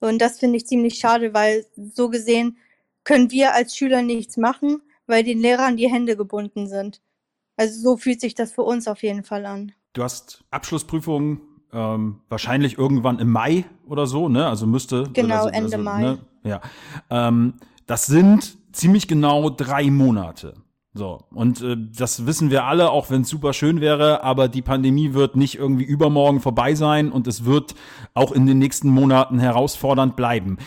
Und 0.04 0.20
das 0.20 0.38
finde 0.40 0.58
ich 0.58 0.68
ziemlich 0.68 0.96
schade, 0.96 1.34
weil 1.34 1.66
so 1.78 2.10
gesehen 2.10 2.58
können 3.06 3.32
wir 3.32 3.54
als 3.54 3.78
Schüler 3.78 4.02
nichts 4.02 4.36
machen, 4.36 4.82
weil 5.08 5.24
den 5.24 5.40
Lehrern 5.40 5.78
die 5.78 5.90
Hände 5.90 6.18
gebunden 6.18 6.68
sind. 6.68 7.02
Also 7.56 7.80
so 7.80 7.96
fühlt 7.96 8.20
sich 8.20 8.36
das 8.36 8.52
für 8.52 8.64
uns 8.64 8.90
auf 8.90 9.02
jeden 9.02 9.24
Fall 9.24 9.46
an. 9.46 9.72
Du 9.94 10.04
hast 10.04 10.44
Abschlussprüfungen 10.52 11.40
ähm, 11.72 12.20
wahrscheinlich 12.28 12.78
irgendwann 12.78 13.20
im 13.20 13.32
Mai 13.32 13.64
oder 13.88 14.06
so, 14.06 14.28
ne? 14.28 14.46
Also 14.46 14.68
müsste. 14.68 15.10
Genau, 15.14 15.46
also, 15.46 15.50
Ende 15.50 15.64
also, 15.64 15.78
Mai. 15.78 16.02
Ne? 16.02 16.20
Ja. 16.44 16.62
Ähm, 17.10 17.54
das 17.86 18.06
sind 18.06 18.58
ziemlich 18.74 19.08
genau 19.08 19.50
drei 19.50 19.90
Monate. 19.90 20.56
So, 20.96 21.22
und 21.32 21.62
äh, 21.62 21.76
das 21.76 22.28
wissen 22.28 22.52
wir 22.52 22.66
alle, 22.66 22.92
auch 22.92 23.10
wenn 23.10 23.22
es 23.22 23.30
super 23.30 23.54
schön 23.54 23.82
wäre, 23.82 24.24
aber 24.24 24.48
die 24.48 24.62
Pandemie 24.62 25.14
wird 25.14 25.36
nicht 25.36 25.56
irgendwie 25.56 25.86
übermorgen 25.86 26.40
vorbei 26.40 26.76
sein 26.76 27.12
und 27.12 27.28
es 27.28 27.46
wird 27.46 27.74
auch 28.14 28.32
in 28.32 28.46
den 28.46 28.60
nächsten 28.60 28.90
Monaten 28.90 29.40
herausfordernd 29.40 30.16
bleiben. 30.16 30.58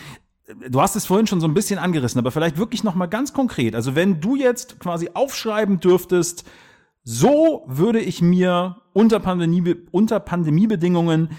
Du 0.69 0.81
hast 0.81 0.97
es 0.97 1.05
vorhin 1.05 1.27
schon 1.27 1.39
so 1.39 1.47
ein 1.47 1.53
bisschen 1.53 1.79
angerissen, 1.79 2.19
aber 2.19 2.31
vielleicht 2.31 2.57
wirklich 2.57 2.83
noch 2.83 2.95
mal 2.95 3.07
ganz 3.07 3.31
konkret. 3.31 3.73
Also 3.73 3.95
wenn 3.95 4.19
du 4.19 4.35
jetzt 4.35 4.79
quasi 4.79 5.11
aufschreiben 5.13 5.79
dürftest, 5.79 6.43
so 7.03 7.63
würde 7.67 7.99
ich 8.01 8.21
mir 8.21 8.77
unter, 8.91 9.21
Pandemie, 9.21 9.75
unter 9.91 10.19
Pandemiebedingungen 10.19 11.29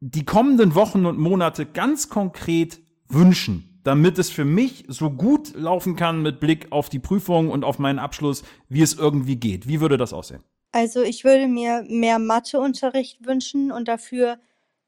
die 0.00 0.24
kommenden 0.24 0.74
Wochen 0.74 1.04
und 1.04 1.18
Monate 1.18 1.66
ganz 1.66 2.08
konkret 2.08 2.80
wünschen 3.08 3.71
damit 3.84 4.18
es 4.18 4.30
für 4.30 4.44
mich 4.44 4.84
so 4.88 5.10
gut 5.10 5.54
laufen 5.54 5.96
kann 5.96 6.22
mit 6.22 6.40
Blick 6.40 6.70
auf 6.70 6.88
die 6.88 6.98
Prüfung 6.98 7.50
und 7.50 7.64
auf 7.64 7.78
meinen 7.78 7.98
Abschluss, 7.98 8.42
wie 8.68 8.82
es 8.82 8.94
irgendwie 8.94 9.36
geht. 9.36 9.66
Wie 9.66 9.80
würde 9.80 9.96
das 9.96 10.12
aussehen? 10.12 10.42
Also 10.70 11.02
ich 11.02 11.24
würde 11.24 11.48
mir 11.48 11.84
mehr 11.86 12.18
Matheunterricht 12.18 13.26
wünschen 13.26 13.72
und 13.72 13.88
dafür 13.88 14.38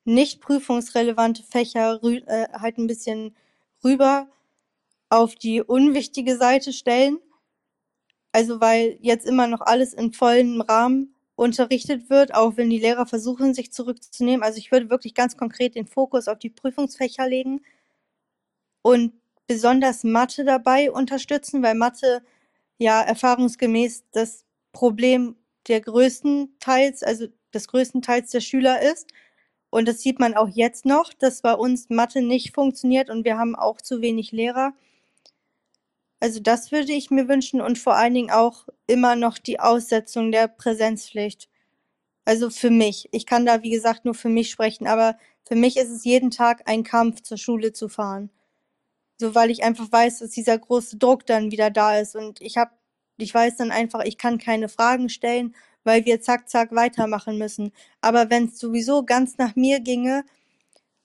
nicht 0.04 0.40
prüfungsrelevante 0.40 1.42
Fächer 1.42 2.02
äh, 2.02 2.46
halt 2.52 2.78
ein 2.78 2.86
bisschen 2.86 3.34
rüber 3.82 4.28
auf 5.10 5.34
die 5.34 5.62
unwichtige 5.62 6.36
Seite 6.36 6.72
stellen. 6.72 7.18
Also 8.32 8.60
weil 8.60 8.98
jetzt 9.00 9.26
immer 9.26 9.46
noch 9.46 9.60
alles 9.60 9.92
in 9.92 10.12
vollem 10.12 10.60
Rahmen 10.60 11.14
unterrichtet 11.36 12.10
wird, 12.10 12.34
auch 12.34 12.56
wenn 12.56 12.70
die 12.70 12.78
Lehrer 12.78 13.06
versuchen, 13.06 13.54
sich 13.54 13.72
zurückzunehmen. 13.72 14.42
Also 14.42 14.58
ich 14.58 14.72
würde 14.72 14.90
wirklich 14.90 15.14
ganz 15.14 15.36
konkret 15.36 15.74
den 15.74 15.86
Fokus 15.86 16.28
auf 16.28 16.38
die 16.38 16.50
Prüfungsfächer 16.50 17.28
legen 17.28 17.60
und 18.84 19.14
besonders 19.46 20.04
Mathe 20.04 20.44
dabei 20.44 20.92
unterstützen, 20.92 21.62
weil 21.62 21.74
Mathe 21.74 22.22
ja 22.76 23.00
erfahrungsgemäß 23.00 24.04
das 24.12 24.44
Problem 24.72 25.36
der 25.68 25.80
größten 25.80 26.56
Teils, 26.60 27.02
also 27.02 27.26
des 27.54 27.66
größten 27.68 28.02
Teils 28.02 28.30
der 28.30 28.40
Schüler 28.40 28.82
ist. 28.82 29.08
Und 29.70 29.88
das 29.88 30.00
sieht 30.02 30.20
man 30.20 30.34
auch 30.34 30.48
jetzt 30.48 30.84
noch, 30.84 31.14
dass 31.14 31.40
bei 31.40 31.54
uns 31.54 31.88
Mathe 31.88 32.20
nicht 32.20 32.54
funktioniert 32.54 33.08
und 33.08 33.24
wir 33.24 33.38
haben 33.38 33.56
auch 33.56 33.80
zu 33.80 34.02
wenig 34.02 34.32
Lehrer. 34.32 34.74
Also 36.20 36.40
das 36.40 36.70
würde 36.70 36.92
ich 36.92 37.10
mir 37.10 37.26
wünschen 37.26 37.62
und 37.62 37.78
vor 37.78 37.96
allen 37.96 38.14
Dingen 38.14 38.30
auch 38.30 38.68
immer 38.86 39.16
noch 39.16 39.38
die 39.38 39.60
Aussetzung 39.60 40.30
der 40.30 40.48
Präsenzpflicht. 40.48 41.48
Also 42.26 42.50
für 42.50 42.70
mich. 42.70 43.08
Ich 43.12 43.24
kann 43.24 43.46
da, 43.46 43.62
wie 43.62 43.70
gesagt, 43.70 44.04
nur 44.04 44.14
für 44.14 44.28
mich 44.28 44.50
sprechen, 44.50 44.86
aber 44.86 45.16
für 45.48 45.56
mich 45.56 45.78
ist 45.78 45.90
es 45.90 46.04
jeden 46.04 46.30
Tag 46.30 46.62
ein 46.66 46.84
Kampf, 46.84 47.22
zur 47.22 47.38
Schule 47.38 47.72
zu 47.72 47.88
fahren. 47.88 48.30
So, 49.18 49.34
weil 49.34 49.50
ich 49.50 49.62
einfach 49.62 49.90
weiß, 49.90 50.20
dass 50.20 50.30
dieser 50.30 50.58
große 50.58 50.96
Druck 50.98 51.26
dann 51.26 51.50
wieder 51.50 51.70
da 51.70 51.98
ist 51.98 52.16
und 52.16 52.40
ich 52.40 52.56
habe, 52.56 52.72
ich 53.16 53.32
weiß 53.32 53.56
dann 53.56 53.70
einfach, 53.70 54.04
ich 54.04 54.18
kann 54.18 54.38
keine 54.38 54.68
Fragen 54.68 55.08
stellen 55.08 55.54
weil 55.84 56.04
wir 56.04 56.20
zack, 56.20 56.48
zack 56.48 56.74
weitermachen 56.74 57.38
müssen. 57.38 57.70
Aber 58.00 58.30
wenn 58.30 58.46
es 58.46 58.58
sowieso 58.58 59.04
ganz 59.04 59.38
nach 59.38 59.54
mir 59.54 59.80
ginge, 59.80 60.24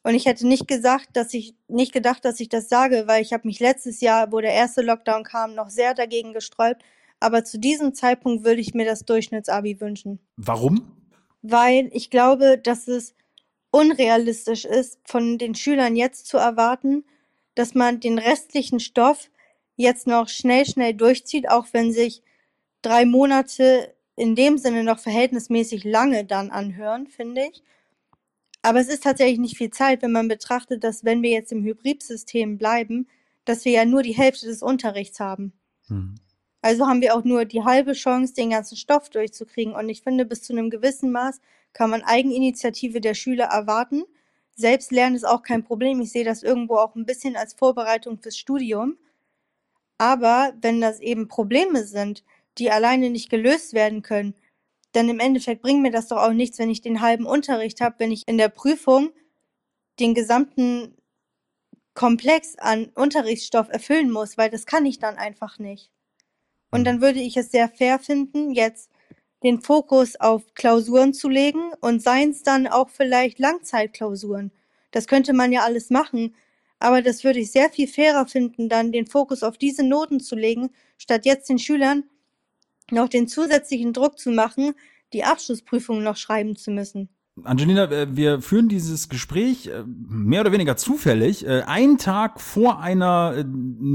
und 0.02 0.16
ich 0.16 0.26
hätte 0.26 0.48
nicht 0.48 0.68
gesagt, 0.68 1.10
dass 1.14 1.34
ich 1.34 1.56
nicht 1.68 1.92
gedacht, 1.92 2.24
dass 2.24 2.40
ich 2.40 2.48
das 2.48 2.70
sage, 2.70 3.04
weil 3.08 3.22
ich 3.22 3.34
habe 3.34 3.46
mich 3.46 3.60
letztes 3.60 4.00
Jahr, 4.00 4.32
wo 4.32 4.40
der 4.40 4.54
erste 4.54 4.82
Lockdown 4.82 5.26
kam, 5.26 5.56
noch 5.56 5.70
sehr 5.70 5.94
dagegen 5.94 6.32
gesträubt. 6.32 6.84
Aber 7.20 7.44
zu 7.44 7.60
diesem 7.60 7.94
Zeitpunkt 7.94 8.46
würde 8.46 8.62
ich 8.62 8.74
mir 8.74 8.86
das 8.86 9.04
Durchschnittsabi 9.04 9.82
wünschen. 9.82 10.20
Warum? 10.38 10.94
Weil 11.42 11.90
ich 11.92 12.10
glaube, 12.10 12.58
dass 12.58 12.88
es 12.88 13.14
unrealistisch 13.72 14.64
ist, 14.64 15.00
von 15.04 15.38
den 15.38 15.54
Schülern 15.54 15.98
jetzt 15.98 16.28
zu 16.28 16.38
erwarten, 16.38 17.04
dass 17.60 17.76
man 17.76 18.00
den 18.00 18.18
restlichen 18.18 18.80
Stoff 18.80 19.30
jetzt 19.76 20.08
noch 20.08 20.30
schnell, 20.30 20.66
schnell 20.66 20.94
durchzieht, 20.94 21.50
auch 21.50 21.68
wenn 21.74 21.92
sich 21.92 22.24
drei 22.82 23.06
Monate 23.06 23.94
in 24.16 24.34
dem 24.34 24.58
Sinne 24.58 24.86
noch 24.86 25.00
verhältnismäßig 25.00 25.84
lange 25.84 26.24
dann 26.24 26.52
anhören, 26.52 27.08
finde 27.08 27.50
ich. 27.52 27.62
Aber 28.62 28.80
es 28.80 28.88
ist 28.88 29.04
tatsächlich 29.04 29.40
nicht 29.40 29.58
viel 29.58 29.72
Zeit, 29.72 30.02
wenn 30.02 30.14
man 30.14 30.30
betrachtet, 30.30 30.86
dass 30.86 31.04
wenn 31.04 31.22
wir 31.22 31.32
jetzt 31.32 31.52
im 31.52 31.66
Hybridsystem 31.66 32.58
bleiben, 32.58 33.10
dass 33.44 33.66
wir 33.66 33.74
ja 33.74 33.84
nur 33.84 34.04
die 34.04 34.16
Hälfte 34.16 34.46
des 34.46 34.62
Unterrichts 34.62 35.20
haben. 35.20 35.52
Mhm. 35.90 36.16
Also 36.62 36.88
haben 36.88 37.02
wir 37.02 37.14
auch 37.14 37.26
nur 37.26 37.44
die 37.44 37.64
halbe 37.64 37.92
Chance, 37.92 38.36
den 38.36 38.52
ganzen 38.52 38.78
Stoff 38.78 39.10
durchzukriegen. 39.10 39.74
Und 39.74 39.90
ich 39.90 40.02
finde, 40.02 40.24
bis 40.24 40.44
zu 40.44 40.54
einem 40.54 40.70
gewissen 40.70 41.12
Maß 41.12 41.42
kann 41.74 41.90
man 41.90 42.04
Eigeninitiative 42.04 43.02
der 43.02 43.16
Schüler 43.16 43.46
erwarten. 43.48 44.04
Selbstlernen 44.60 45.16
ist 45.16 45.24
auch 45.24 45.42
kein 45.42 45.64
Problem. 45.64 46.02
Ich 46.02 46.12
sehe 46.12 46.26
das 46.26 46.44
irgendwo 46.44 46.76
auch 46.76 46.94
ein 46.94 47.06
bisschen 47.06 47.38
als 47.38 47.54
Vorbereitung 47.54 48.20
fürs 48.20 48.38
Studium. 48.38 48.98
Aber 49.98 50.54
wenn 50.62 50.82
das 50.82 51.00
eben 51.00 51.30
Probleme 51.30 51.86
sind, 51.86 52.26
die 52.58 52.70
alleine 52.70 53.10
nicht 53.10 53.30
gelöst 53.30 53.74
werden 53.74 54.02
können, 54.02 54.36
dann 54.92 55.08
im 55.08 55.22
Endeffekt 55.22 55.62
bringt 55.62 55.82
mir 55.82 55.92
das 55.92 56.10
doch 56.10 56.18
auch 56.18 56.34
nichts, 56.34 56.60
wenn 56.60 56.70
ich 56.70 56.82
den 56.82 57.00
halben 57.00 57.26
Unterricht 57.26 57.80
habe, 57.80 57.96
wenn 58.00 58.12
ich 58.12 58.28
in 58.28 58.38
der 58.38 58.50
Prüfung 58.50 59.12
den 60.02 60.14
gesamten 60.14 60.94
Komplex 61.94 62.58
an 62.58 62.92
Unterrichtsstoff 62.96 63.70
erfüllen 63.70 64.12
muss, 64.12 64.38
weil 64.38 64.50
das 64.50 64.66
kann 64.66 64.86
ich 64.86 65.00
dann 65.00 65.16
einfach 65.16 65.58
nicht. 65.58 65.90
Und 66.70 66.84
dann 66.84 67.00
würde 67.00 67.22
ich 67.22 67.38
es 67.38 67.50
sehr 67.50 67.70
fair 67.70 67.98
finden, 67.98 68.52
jetzt 68.52 68.92
den 69.44 69.62
Fokus 69.62 70.16
auf 70.18 70.44
Klausuren 70.54 71.14
zu 71.14 71.30
legen 71.30 71.72
und 71.82 72.02
seien 72.02 72.32
es 72.32 72.44
dann 72.44 72.68
auch 72.68 72.90
vielleicht 72.90 73.40
Langzeitklausuren. 73.40 74.52
Das 74.92 75.08
könnte 75.08 75.34
man 75.34 75.52
ja 75.52 75.64
alles 75.64 75.90
machen, 75.90 76.36
aber 76.80 77.02
das 77.02 77.24
würde 77.24 77.40
ich 77.40 77.52
sehr 77.52 77.70
viel 77.70 77.88
fairer 77.88 78.26
finden, 78.26 78.70
dann 78.70 78.92
den 78.92 79.08
Fokus 79.08 79.44
auf 79.44 79.58
diese 79.58 79.84
Noten 79.84 80.20
zu 80.20 80.36
legen, 80.36 80.72
statt 80.98 81.26
jetzt 81.26 81.50
den 81.50 81.60
Schülern 81.60 82.04
noch 82.92 83.10
den 83.10 83.28
zusätzlichen 83.28 83.94
Druck 83.94 84.18
zu 84.18 84.32
machen, 84.32 84.74
die 85.14 85.24
Abschlussprüfung 85.24 86.04
noch 86.04 86.18
schreiben 86.18 86.56
zu 86.56 86.72
müssen. 86.72 87.10
Angelina, 87.44 87.86
äh, 87.92 88.08
wir 88.16 88.42
führen 88.42 88.70
dieses 88.70 89.10
Gespräch 89.10 89.68
äh, 89.68 89.84
mehr 89.86 90.42
oder 90.42 90.52
weniger 90.52 90.78
zufällig, 90.78 91.46
äh, 91.46 91.64
einen 91.64 91.98
Tag 91.98 92.40
vor 92.40 92.80
einer 92.80 93.46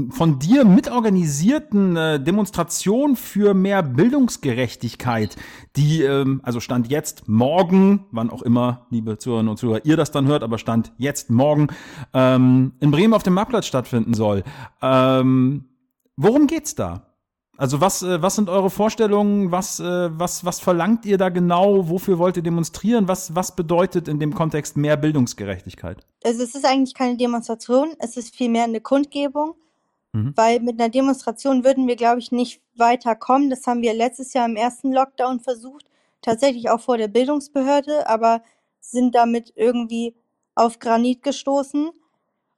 von 0.09 0.39
dir 0.39 0.65
mitorganisierten 0.65 1.95
Demonstration 2.23 3.15
für 3.15 3.53
mehr 3.53 3.83
Bildungsgerechtigkeit, 3.83 5.35
die, 5.75 6.01
ähm, 6.01 6.41
also 6.43 6.59
stand 6.59 6.89
jetzt 6.89 7.27
morgen, 7.27 8.05
wann 8.11 8.29
auch 8.29 8.41
immer, 8.41 8.87
liebe 8.89 9.17
Zuhörerinnen 9.17 9.49
und 9.49 9.57
Zuhörer, 9.57 9.85
ihr 9.85 9.97
das 9.97 10.11
dann 10.11 10.27
hört, 10.27 10.43
aber 10.43 10.57
stand 10.57 10.93
jetzt 10.97 11.29
morgen, 11.29 11.67
ähm, 12.13 12.73
in 12.79 12.91
Bremen 12.91 13.13
auf 13.13 13.23
dem 13.23 13.33
Marktplatz 13.33 13.65
stattfinden 13.65 14.13
soll. 14.13 14.43
Ähm, 14.81 15.65
worum 16.15 16.47
geht's 16.47 16.75
da? 16.75 17.14
Also 17.57 17.79
was, 17.79 18.01
äh, 18.01 18.21
was 18.21 18.35
sind 18.35 18.49
eure 18.49 18.69
Vorstellungen? 18.69 19.51
Was, 19.51 19.79
äh, 19.79 20.09
was, 20.19 20.43
was 20.43 20.59
verlangt 20.59 21.05
ihr 21.05 21.17
da 21.17 21.29
genau? 21.29 21.89
Wofür 21.89 22.19
wollt 22.19 22.37
ihr 22.37 22.43
demonstrieren? 22.43 23.07
Was, 23.07 23.35
was 23.35 23.55
bedeutet 23.55 24.07
in 24.07 24.19
dem 24.19 24.33
Kontext 24.33 24.75
mehr 24.77 24.97
Bildungsgerechtigkeit? 24.97 26.05
Also 26.23 26.43
es 26.43 26.55
ist 26.55 26.65
eigentlich 26.65 26.93
keine 26.93 27.17
Demonstration, 27.17 27.95
es 27.99 28.17
ist 28.17 28.35
vielmehr 28.35 28.65
eine 28.65 28.81
Kundgebung, 28.81 29.55
mhm. 30.11 30.33
weil 30.35 30.59
mit 30.59 30.79
einer 30.79 30.89
Demonstration 30.89 31.63
würden 31.63 31.87
wir, 31.87 31.95
glaube 31.95 32.19
ich, 32.19 32.31
nicht 32.31 32.61
weiterkommen. 32.75 33.49
Das 33.49 33.65
haben 33.67 33.81
wir 33.81 33.93
letztes 33.93 34.33
Jahr 34.33 34.45
im 34.45 34.57
ersten 34.57 34.91
Lockdown 34.91 35.39
versucht, 35.39 35.85
tatsächlich 36.21 36.69
auch 36.69 36.81
vor 36.81 36.97
der 36.97 37.07
Bildungsbehörde, 37.07 38.09
aber 38.09 38.41
sind 38.81 39.15
damit 39.15 39.53
irgendwie 39.55 40.13
auf 40.55 40.79
Granit 40.79 41.23
gestoßen. 41.23 41.89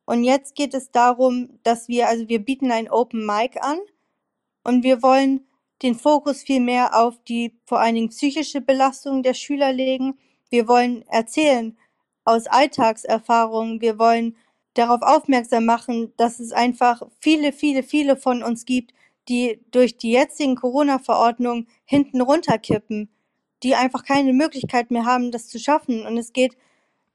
Und 0.05 0.23
jetzt 0.23 0.55
geht 0.55 0.73
es 0.73 0.91
darum, 0.91 1.49
dass 1.63 1.87
wir, 1.87 2.07
also 2.07 2.27
wir 2.29 2.39
bieten 2.43 2.71
ein 2.71 2.89
Open 2.89 3.25
Mic 3.25 3.61
an 3.61 3.77
und 4.67 4.83
wir 4.83 5.01
wollen 5.01 5.47
den 5.81 5.95
Fokus 5.95 6.43
viel 6.43 6.59
mehr 6.59 6.93
auf 6.93 7.15
die 7.23 7.57
vor 7.65 7.79
allen 7.79 7.95
Dingen 7.95 8.09
psychische 8.09 8.59
Belastung 8.59 9.23
der 9.23 9.33
Schüler 9.33 9.71
legen. 9.71 10.17
Wir 10.49 10.67
wollen 10.67 11.03
erzählen 11.07 11.77
aus 12.25 12.47
Alltagserfahrungen. 12.47 13.79
Wir 13.79 13.97
wollen 13.97 14.35
darauf 14.73 15.01
aufmerksam 15.03 15.65
machen, 15.65 16.11
dass 16.17 16.41
es 16.41 16.51
einfach 16.51 17.01
viele, 17.21 17.53
viele, 17.53 17.81
viele 17.81 18.17
von 18.17 18.43
uns 18.43 18.65
gibt, 18.65 18.93
die 19.29 19.61
durch 19.71 19.97
die 19.97 20.11
jetzigen 20.11 20.55
Corona-Verordnungen 20.55 21.67
hinten 21.85 22.19
runterkippen, 22.19 23.09
die 23.63 23.75
einfach 23.75 24.03
keine 24.03 24.33
Möglichkeit 24.33 24.91
mehr 24.91 25.05
haben, 25.05 25.31
das 25.31 25.47
zu 25.47 25.59
schaffen. 25.59 26.05
Und 26.05 26.17
es 26.17 26.33
geht 26.33 26.57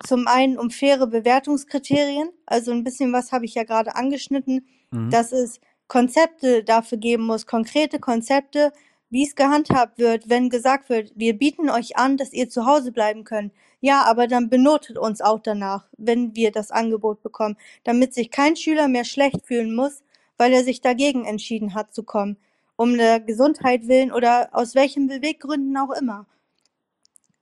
zum 0.03 0.27
einen 0.27 0.59
um 0.59 0.71
faire 0.71 1.07
Bewertungskriterien. 1.07 2.31
Also 2.47 2.73
ein 2.73 2.83
bisschen 2.83 3.13
was 3.13 3.31
habe 3.31 3.45
ich 3.45 3.55
ja 3.55 3.65
gerade 3.65 3.95
angeschnitten. 3.95 4.67
Mhm. 4.91 5.11
Das 5.11 5.33
ist 5.33 5.61
Konzepte 5.93 6.65
dafür 6.65 6.97
geben 6.97 7.27
muss, 7.27 7.47
konkrete 7.47 7.99
Konzepte, 7.99 8.73
wie 9.11 9.25
es 9.25 9.35
gehandhabt 9.35 9.99
wird, 9.99 10.31
wenn 10.31 10.49
gesagt 10.49 10.89
wird, 10.89 11.13
wir 11.17 11.37
bieten 11.37 11.69
euch 11.69 11.99
an, 11.99 12.17
dass 12.17 12.33
ihr 12.33 12.49
zu 12.49 12.65
Hause 12.65 12.93
bleiben 12.93 13.25
könnt. 13.25 13.53
Ja, 13.83 14.05
aber 14.05 14.27
dann 14.27 14.49
benotet 14.49 14.97
uns 14.97 15.21
auch 15.21 15.41
danach, 15.41 15.91
wenn 15.99 16.35
wir 16.35 16.51
das 16.51 16.71
Angebot 16.71 17.23
bekommen, 17.23 17.59
damit 17.85 18.15
sich 18.15 18.31
kein 18.31 18.57
Schüler 18.57 18.89
mehr 18.89 19.05
schlecht 19.05 19.45
fühlen 19.45 19.75
muss, 19.75 20.03
weil 20.39 20.55
er 20.55 20.65
sich 20.65 20.81
dagegen 20.81 21.27
entschieden 21.27 21.75
hat 21.75 21.93
zu 21.93 22.05
kommen, 22.05 22.39
um 22.77 22.97
der 22.97 23.21
Gesundheit 23.21 23.87
willen 23.87 24.13
oder 24.13 24.49
aus 24.53 24.75
welchen 24.75 25.09
Beweggründen 25.09 25.77
auch 25.77 25.91
immer. 25.91 26.25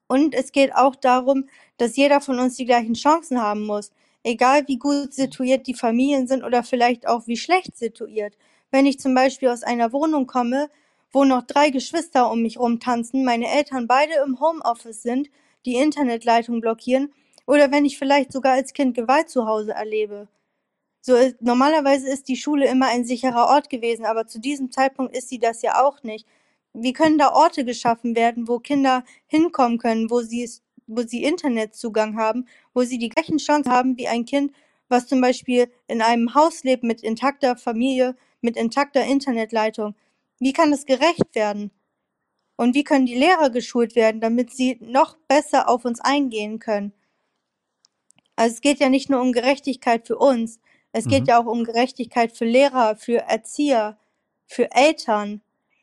Und 0.08 0.34
es 0.34 0.50
geht 0.50 0.74
auch 0.74 0.96
darum, 0.96 1.48
dass 1.76 1.94
jeder 1.94 2.20
von 2.20 2.40
uns 2.40 2.56
die 2.56 2.66
gleichen 2.66 2.94
Chancen 2.94 3.40
haben 3.40 3.64
muss 3.64 3.92
egal 4.22 4.66
wie 4.68 4.78
gut 4.78 5.14
situiert 5.14 5.66
die 5.66 5.74
Familien 5.74 6.26
sind 6.26 6.44
oder 6.44 6.62
vielleicht 6.62 7.06
auch 7.08 7.26
wie 7.26 7.36
schlecht 7.36 7.76
situiert. 7.76 8.36
Wenn 8.70 8.86
ich 8.86 9.00
zum 9.00 9.14
Beispiel 9.14 9.48
aus 9.48 9.62
einer 9.62 9.92
Wohnung 9.92 10.26
komme, 10.26 10.70
wo 11.12 11.24
noch 11.24 11.42
drei 11.42 11.70
Geschwister 11.70 12.30
um 12.30 12.42
mich 12.42 12.58
rumtanzen, 12.58 13.24
meine 13.24 13.48
Eltern 13.48 13.86
beide 13.86 14.14
im 14.24 14.40
Homeoffice 14.40 15.02
sind, 15.02 15.28
die 15.66 15.76
Internetleitung 15.76 16.60
blockieren, 16.60 17.12
oder 17.46 17.72
wenn 17.72 17.84
ich 17.84 17.98
vielleicht 17.98 18.32
sogar 18.32 18.52
als 18.54 18.72
Kind 18.72 18.94
Gewalt 18.94 19.28
zu 19.28 19.46
Hause 19.46 19.72
erlebe. 19.72 20.28
So 21.00 21.16
ist, 21.16 21.40
normalerweise 21.40 22.08
ist 22.08 22.28
die 22.28 22.36
Schule 22.36 22.68
immer 22.68 22.88
ein 22.88 23.04
sicherer 23.04 23.46
Ort 23.48 23.70
gewesen, 23.70 24.04
aber 24.04 24.26
zu 24.26 24.38
diesem 24.38 24.70
Zeitpunkt 24.70 25.16
ist 25.16 25.28
sie 25.28 25.38
das 25.38 25.62
ja 25.62 25.82
auch 25.82 26.02
nicht. 26.02 26.26
Wie 26.72 26.92
können 26.92 27.18
da 27.18 27.32
Orte 27.32 27.64
geschaffen 27.64 28.14
werden, 28.14 28.46
wo 28.46 28.58
Kinder 28.60 29.04
hinkommen 29.26 29.78
können, 29.78 30.10
wo 30.10 30.20
sie 30.20 30.44
es 30.44 30.62
wo 30.90 31.02
sie 31.02 31.24
Internetzugang 31.24 32.16
haben, 32.16 32.46
wo 32.74 32.82
sie 32.82 32.98
die 32.98 33.08
gleichen 33.08 33.38
Chancen 33.38 33.70
haben 33.70 33.96
wie 33.96 34.08
ein 34.08 34.24
Kind, 34.24 34.52
was 34.88 35.06
zum 35.06 35.20
Beispiel 35.20 35.70
in 35.86 36.02
einem 36.02 36.34
Haus 36.34 36.64
lebt 36.64 36.82
mit 36.82 37.02
intakter 37.02 37.56
Familie, 37.56 38.16
mit 38.40 38.56
intakter 38.56 39.04
Internetleitung. 39.04 39.94
Wie 40.38 40.52
kann 40.52 40.70
das 40.70 40.86
gerecht 40.86 41.34
werden? 41.34 41.70
Und 42.56 42.74
wie 42.74 42.84
können 42.84 43.06
die 43.06 43.14
Lehrer 43.14 43.50
geschult 43.50 43.94
werden, 43.94 44.20
damit 44.20 44.50
sie 44.52 44.78
noch 44.80 45.16
besser 45.28 45.68
auf 45.68 45.84
uns 45.84 46.00
eingehen 46.00 46.58
können? 46.58 46.92
Also 48.36 48.54
es 48.54 48.60
geht 48.60 48.80
ja 48.80 48.88
nicht 48.88 49.08
nur 49.10 49.20
um 49.20 49.32
Gerechtigkeit 49.32 50.06
für 50.06 50.16
uns, 50.18 50.60
es 50.92 51.06
mhm. 51.06 51.10
geht 51.10 51.28
ja 51.28 51.40
auch 51.40 51.46
um 51.46 51.64
Gerechtigkeit 51.64 52.36
für 52.36 52.44
Lehrer, 52.44 52.96
für 52.96 53.18
Erzieher, 53.18 53.98
für 54.46 54.72
Eltern. 54.72 55.40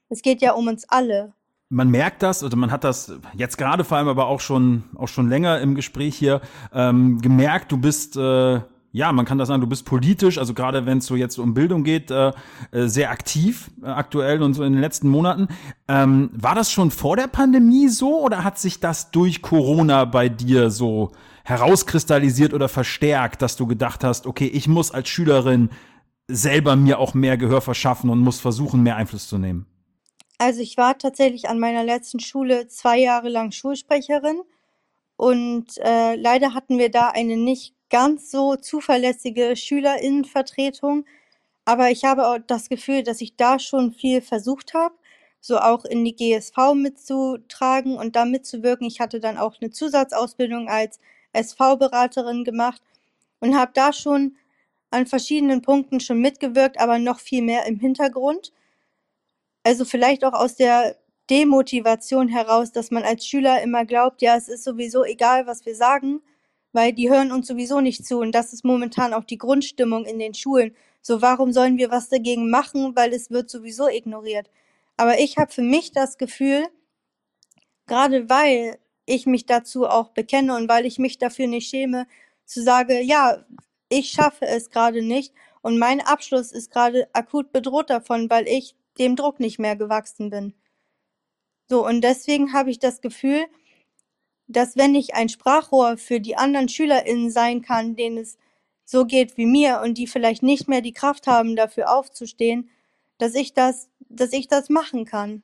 Es 0.10 0.22
geht 0.22 0.41
ja 0.41 0.54
um 0.54 0.67
uns 0.67 0.88
alle 0.89 1.34
man 1.69 1.89
merkt 1.89 2.23
das, 2.23 2.43
oder 2.43 2.56
man 2.56 2.71
hat 2.71 2.84
das 2.84 3.13
jetzt 3.34 3.58
gerade 3.58 3.84
vor 3.84 3.97
allem 3.97 4.08
aber 4.08 4.27
auch 4.27 4.39
schon, 4.39 4.84
auch 4.95 5.08
schon 5.08 5.30
länger 5.30 5.60
im 5.60 5.75
Gespräch 5.75 6.15
hier 6.15 6.41
ähm, 6.73 7.19
gemerkt, 7.19 7.71
du 7.71 7.77
bist, 7.77 8.15
äh, 8.15 8.62
ja, 8.93 9.12
man 9.12 9.25
kann 9.25 9.38
das 9.38 9.49
sagen, 9.49 9.62
du 9.62 9.67
bist 9.67 9.86
politisch, 9.86 10.38
also 10.38 10.53
gerade 10.53 10.86
wenn 10.86 10.99
es 10.99 11.06
so 11.06 11.15
jetzt 11.15 11.38
um 11.38 11.53
Bildung 11.53 11.84
geht, 11.84 12.10
äh, 12.10 12.32
äh, 12.71 12.88
sehr 12.88 13.12
aktiv 13.12 13.69
äh, 13.84 13.88
aktuell 13.88 14.41
und 14.41 14.53
so 14.53 14.63
in 14.63 14.73
den 14.73 14.82
letzten 14.82 15.10
Monaten. 15.10 15.49
Ähm, 15.89 16.30
war 16.34 16.56
das 16.56 16.71
schon 16.71 16.89
vor 16.89 17.17
der 17.17 17.27
Pandemie 17.27 17.89
so 17.89 18.21
oder 18.21 18.45
hat 18.45 18.58
sich 18.58 18.80
das 18.80 19.12
durch 19.12 19.41
Corona 19.41 20.06
bei 20.06 20.30
dir 20.30 20.69
so 20.69 21.12
herauskristallisiert 21.43 22.53
oder 22.53 22.69
verstärkt, 22.69 23.41
dass 23.41 23.58
du 23.58 23.67
gedacht 23.67 24.03
hast, 24.03 24.25
okay, 24.25 24.47
ich 24.47 24.67
muss 24.67 24.91
als 24.91 25.10
Schülerin 25.10 25.69
selber 26.30 26.75
mir 26.75 26.99
auch 26.99 27.13
mehr 27.13 27.38
Gehör 27.38 27.62
verschaffen 27.62 28.10
und 28.10 28.19
muss 28.19 28.39
versuchen, 28.39 28.84
mehr 28.84 28.95
Einfluss 28.95 29.27
zu 29.27 29.38
nehmen? 29.38 29.65
Also 30.39 30.62
ich 30.62 30.78
war 30.78 30.97
tatsächlich 30.97 31.50
an 31.50 31.60
meiner 31.60 31.84
letzten 31.84 32.19
Schule 32.19 32.67
zwei 32.67 33.00
Jahre 33.00 33.30
lang 33.30 33.52
Schulsprecherin 33.52 34.41
und 35.17 35.78
äh, 35.80 36.15
leider 36.15 36.54
hatten 36.54 36.78
wir 36.78 36.89
da 36.91 37.10
eine 37.10 37.38
nicht 37.38 37.73
ganz 37.89 38.32
so 38.32 38.56
zuverlässige 38.56 39.56
Schülerinnenvertretung. 39.56 41.06
Aber 41.65 41.91
ich 41.91 42.06
habe 42.06 42.28
auch 42.28 42.38
das 42.45 42.69
Gefühl, 42.69 43.04
dass 43.04 43.21
ich 43.21 43.36
da 43.36 43.60
schon 43.60 43.93
viel 43.93 44.21
versucht 44.21 44.73
habe, 44.73 44.95
so 45.41 45.58
auch 45.60 45.86
in 45.86 46.06
die 46.06 46.15
GSV 46.15 46.73
mitzutragen 46.76 47.97
und 47.97 48.15
da 48.15 48.26
mitzuwirken. 48.26 48.88
Ich 48.88 49.00
hatte 49.00 49.19
dann 49.19 49.38
auch 49.38 49.56
eine 49.60 49.71
Zusatzausbildung 49.71 50.69
als 50.69 51.00
SV-Beraterin 51.34 52.43
gemacht 52.43 52.82
und 53.39 53.58
habe 53.58 53.71
da 53.73 53.93
schon 53.93 54.38
an 54.91 55.06
verschiedenen 55.08 55.62
Punkten 55.62 56.00
schon 56.00 56.21
mitgewirkt, 56.21 56.80
aber 56.80 57.00
noch 57.00 57.19
viel 57.19 57.41
mehr 57.41 57.65
im 57.65 57.80
Hintergrund. 57.80 58.54
Also 59.67 59.84
vielleicht 59.84 60.23
auch 60.23 60.32
aus 60.32 60.56
der 60.56 60.95
Demotivation 61.30 62.30
heraus, 62.30 62.71
dass 62.71 62.89
man 62.89 63.03
als 63.03 63.27
Schüler 63.27 63.62
immer 63.62 63.84
glaubt, 63.84 64.21
ja, 64.21 64.38
es 64.38 64.47
ist 64.47 64.63
sowieso 64.63 65.03
egal, 65.03 65.45
was 65.45 65.65
wir 65.65 65.75
sagen, 65.75 66.21
weil 66.71 66.93
die 66.93 67.10
hören 67.10 67.34
uns 67.34 67.47
sowieso 67.47 67.82
nicht 67.82 68.06
zu. 68.06 68.19
Und 68.19 68.32
das 68.32 68.53
ist 68.53 68.63
momentan 68.63 69.13
auch 69.13 69.25
die 69.25 69.38
Grundstimmung 69.38 70.06
in 70.06 70.19
den 70.19 70.34
Schulen. 70.34 70.73
So, 71.01 71.21
warum 71.21 71.51
sollen 71.51 71.77
wir 71.77 71.91
was 71.91 72.08
dagegen 72.08 72.49
machen, 72.49 72.95
weil 72.95 73.12
es 73.12 73.30
wird 73.30 73.49
sowieso 73.49 73.89
ignoriert. 73.89 74.49
Aber 74.95 75.19
ich 75.19 75.38
habe 75.38 75.51
für 75.51 75.63
mich 75.63 75.91
das 75.91 76.17
Gefühl, 76.17 76.65
gerade 77.88 78.30
weil 78.30 78.77
ich 79.06 79.25
mich 79.25 79.45
dazu 79.45 79.86
auch 79.86 80.12
bekenne 80.12 80.56
und 80.56 80.69
weil 80.69 80.86
ich 80.86 80.97
mich 80.97 81.17
dafür 81.17 81.47
nicht 81.47 81.69
schäme, 81.69 82.08
zu 82.45 82.63
sagen, 82.63 83.03
ja, 83.03 83.43
ich 83.89 84.12
schaffe 84.12 84.45
es 84.45 84.69
gerade 84.69 85.01
nicht 85.01 85.34
und 85.62 85.77
mein 85.77 85.99
Abschluss 85.99 86.53
ist 86.53 86.71
gerade 86.71 87.10
akut 87.12 87.51
bedroht 87.51 87.89
davon, 87.89 88.30
weil 88.30 88.47
ich 88.47 88.73
dem 89.00 89.16
Druck 89.16 89.40
nicht 89.40 89.60
mehr 89.60 89.76
gewachsen 89.76 90.30
bin. 90.30 90.54
So, 91.70 91.86
und 91.86 92.02
deswegen 92.02 92.54
habe 92.54 92.72
ich 92.72 92.80
das 92.80 93.02
Gefühl, 93.02 93.46
dass 94.48 94.78
wenn 94.78 94.96
ich 94.96 95.16
ein 95.16 95.30
Sprachrohr 95.30 95.98
für 95.98 96.22
die 96.22 96.38
anderen 96.38 96.70
SchülerInnen 96.70 97.30
sein 97.30 97.62
kann, 97.62 97.96
denen 97.96 98.18
es 98.18 98.38
so 98.86 99.06
geht 99.06 99.36
wie 99.38 99.46
mir 99.46 99.82
und 99.84 99.98
die 99.98 100.08
vielleicht 100.08 100.44
nicht 100.44 100.70
mehr 100.70 100.82
die 100.82 100.94
Kraft 100.94 101.28
haben, 101.28 101.58
dafür 101.58 101.94
aufzustehen, 101.94 102.70
dass 103.18 103.36
ich 103.36 103.54
das, 103.54 103.90
dass 104.08 104.32
ich 104.32 104.48
das 104.48 104.70
machen 104.70 105.04
kann. 105.04 105.44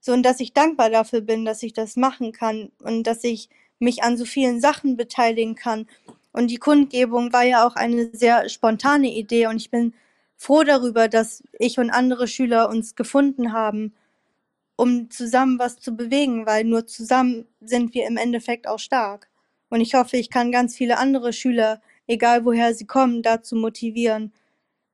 So, 0.00 0.12
und 0.12 0.22
dass 0.22 0.40
ich 0.40 0.52
dankbar 0.52 0.90
dafür 0.90 1.22
bin, 1.22 1.44
dass 1.44 1.62
ich 1.62 1.72
das 1.72 1.96
machen 1.96 2.32
kann 2.32 2.70
und 2.82 3.04
dass 3.04 3.24
ich 3.24 3.48
mich 3.78 4.02
an 4.02 4.16
so 4.16 4.26
vielen 4.26 4.60
Sachen 4.60 4.96
beteiligen 4.96 5.54
kann. 5.54 5.86
Und 6.32 6.48
die 6.48 6.58
Kundgebung 6.58 7.32
war 7.32 7.44
ja 7.44 7.66
auch 7.66 7.76
eine 7.76 8.10
sehr 8.12 8.48
spontane 8.48 9.10
Idee 9.10 9.46
und 9.46 9.56
ich 9.56 9.70
bin 9.70 9.94
froh 10.40 10.64
darüber, 10.64 11.06
dass 11.06 11.42
ich 11.58 11.78
und 11.78 11.90
andere 11.90 12.26
Schüler 12.26 12.70
uns 12.70 12.94
gefunden 12.94 13.52
haben, 13.52 13.92
um 14.74 15.10
zusammen 15.10 15.58
was 15.58 15.78
zu 15.78 15.94
bewegen, 15.94 16.46
weil 16.46 16.64
nur 16.64 16.86
zusammen 16.86 17.44
sind 17.60 17.92
wir 17.92 18.06
im 18.08 18.16
Endeffekt 18.16 18.66
auch 18.66 18.78
stark. 18.78 19.28
Und 19.68 19.82
ich 19.82 19.92
hoffe, 19.92 20.16
ich 20.16 20.30
kann 20.30 20.50
ganz 20.50 20.74
viele 20.74 20.96
andere 20.96 21.34
Schüler, 21.34 21.82
egal 22.06 22.46
woher 22.46 22.74
sie 22.74 22.86
kommen, 22.86 23.22
dazu 23.22 23.54
motivieren, 23.54 24.32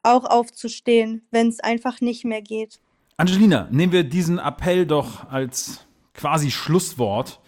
auch 0.02 0.24
aufzustehen, 0.24 1.24
wenn 1.30 1.46
es 1.46 1.60
einfach 1.60 2.00
nicht 2.00 2.24
mehr 2.24 2.42
geht. 2.42 2.80
Angelina, 3.16 3.68
nehmen 3.70 3.92
wir 3.92 4.02
diesen 4.02 4.40
Appell 4.40 4.84
doch 4.84 5.30
als 5.30 5.86
quasi 6.12 6.50
Schlusswort. 6.50 7.38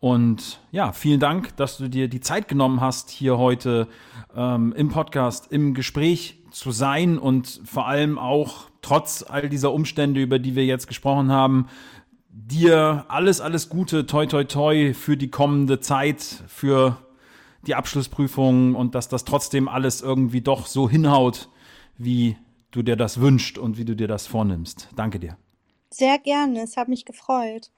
Und 0.00 0.60
ja, 0.72 0.92
vielen 0.92 1.20
Dank, 1.20 1.54
dass 1.56 1.76
du 1.76 1.88
dir 1.88 2.08
die 2.08 2.20
Zeit 2.20 2.48
genommen 2.48 2.80
hast, 2.80 3.10
hier 3.10 3.36
heute 3.36 3.86
ähm, 4.34 4.72
im 4.72 4.88
Podcast, 4.88 5.52
im 5.52 5.74
Gespräch 5.74 6.38
zu 6.50 6.70
sein 6.70 7.18
und 7.18 7.60
vor 7.64 7.86
allem 7.86 8.18
auch 8.18 8.70
trotz 8.80 9.22
all 9.22 9.50
dieser 9.50 9.72
Umstände, 9.72 10.22
über 10.22 10.38
die 10.38 10.56
wir 10.56 10.64
jetzt 10.64 10.88
gesprochen 10.88 11.30
haben, 11.30 11.68
dir 12.30 13.04
alles, 13.08 13.42
alles 13.42 13.68
Gute, 13.68 14.06
toi, 14.06 14.24
toi, 14.24 14.44
toi 14.44 14.94
für 14.94 15.18
die 15.18 15.30
kommende 15.30 15.80
Zeit, 15.80 16.44
für 16.48 16.96
die 17.66 17.74
Abschlussprüfung 17.74 18.74
und 18.74 18.94
dass 18.94 19.08
das 19.08 19.26
trotzdem 19.26 19.68
alles 19.68 20.00
irgendwie 20.00 20.40
doch 20.40 20.66
so 20.66 20.88
hinhaut, 20.88 21.50
wie 21.98 22.36
du 22.70 22.82
dir 22.82 22.96
das 22.96 23.20
wünschst 23.20 23.58
und 23.58 23.76
wie 23.76 23.84
du 23.84 23.94
dir 23.94 24.08
das 24.08 24.26
vornimmst. 24.26 24.88
Danke 24.96 25.20
dir. 25.20 25.36
Sehr 25.90 26.18
gerne, 26.18 26.62
es 26.62 26.78
hat 26.78 26.88
mich 26.88 27.04
gefreut. 27.04 27.70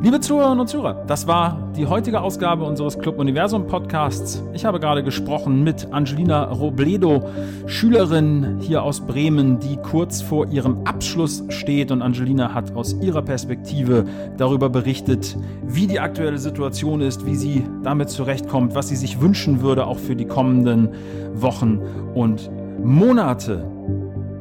Liebe 0.00 0.20
Zuhörerinnen 0.20 0.60
und 0.60 0.68
Zuhörer, 0.68 1.02
das 1.08 1.26
war 1.26 1.72
die 1.76 1.86
heutige 1.86 2.20
Ausgabe 2.20 2.62
unseres 2.62 3.00
Club 3.00 3.18
Universum 3.18 3.66
Podcasts. 3.66 4.40
Ich 4.52 4.64
habe 4.64 4.78
gerade 4.78 5.02
gesprochen 5.02 5.64
mit 5.64 5.92
Angelina 5.92 6.44
Robledo, 6.44 7.28
Schülerin 7.66 8.58
hier 8.60 8.84
aus 8.84 9.00
Bremen, 9.00 9.58
die 9.58 9.76
kurz 9.76 10.22
vor 10.22 10.46
ihrem 10.46 10.86
Abschluss 10.86 11.42
steht. 11.48 11.90
Und 11.90 12.02
Angelina 12.02 12.54
hat 12.54 12.76
aus 12.76 12.94
ihrer 13.00 13.22
Perspektive 13.22 14.04
darüber 14.36 14.68
berichtet, 14.68 15.36
wie 15.66 15.88
die 15.88 15.98
aktuelle 15.98 16.38
Situation 16.38 17.00
ist, 17.00 17.26
wie 17.26 17.34
sie 17.34 17.64
damit 17.82 18.08
zurechtkommt, 18.08 18.76
was 18.76 18.90
sie 18.90 18.96
sich 18.96 19.20
wünschen 19.20 19.62
würde, 19.62 19.84
auch 19.84 19.98
für 19.98 20.14
die 20.14 20.26
kommenden 20.26 20.90
Wochen 21.34 21.80
und 22.14 22.48
Monate. 22.84 23.64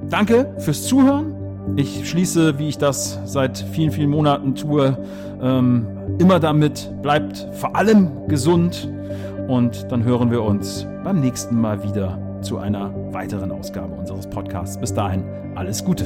Danke 0.07 0.53
fürs 0.59 0.85
Zuhören. 0.85 1.36
Ich 1.75 2.09
schließe, 2.09 2.57
wie 2.59 2.69
ich 2.69 2.77
das 2.77 3.19
seit 3.25 3.57
vielen, 3.57 3.91
vielen 3.91 4.09
Monaten 4.09 4.55
tue, 4.55 4.97
ähm, 5.41 5.87
immer 6.17 6.39
damit, 6.39 6.91
bleibt 7.01 7.47
vor 7.53 7.75
allem 7.75 8.27
gesund 8.27 8.89
und 9.47 9.91
dann 9.91 10.03
hören 10.03 10.31
wir 10.31 10.43
uns 10.43 10.87
beim 11.03 11.19
nächsten 11.19 11.59
Mal 11.59 11.83
wieder 11.83 12.19
zu 12.41 12.57
einer 12.57 12.93
weiteren 13.11 13.51
Ausgabe 13.51 13.93
unseres 13.95 14.27
Podcasts. 14.27 14.79
Bis 14.79 14.93
dahin, 14.93 15.23
alles 15.55 15.83
Gute. 15.83 16.05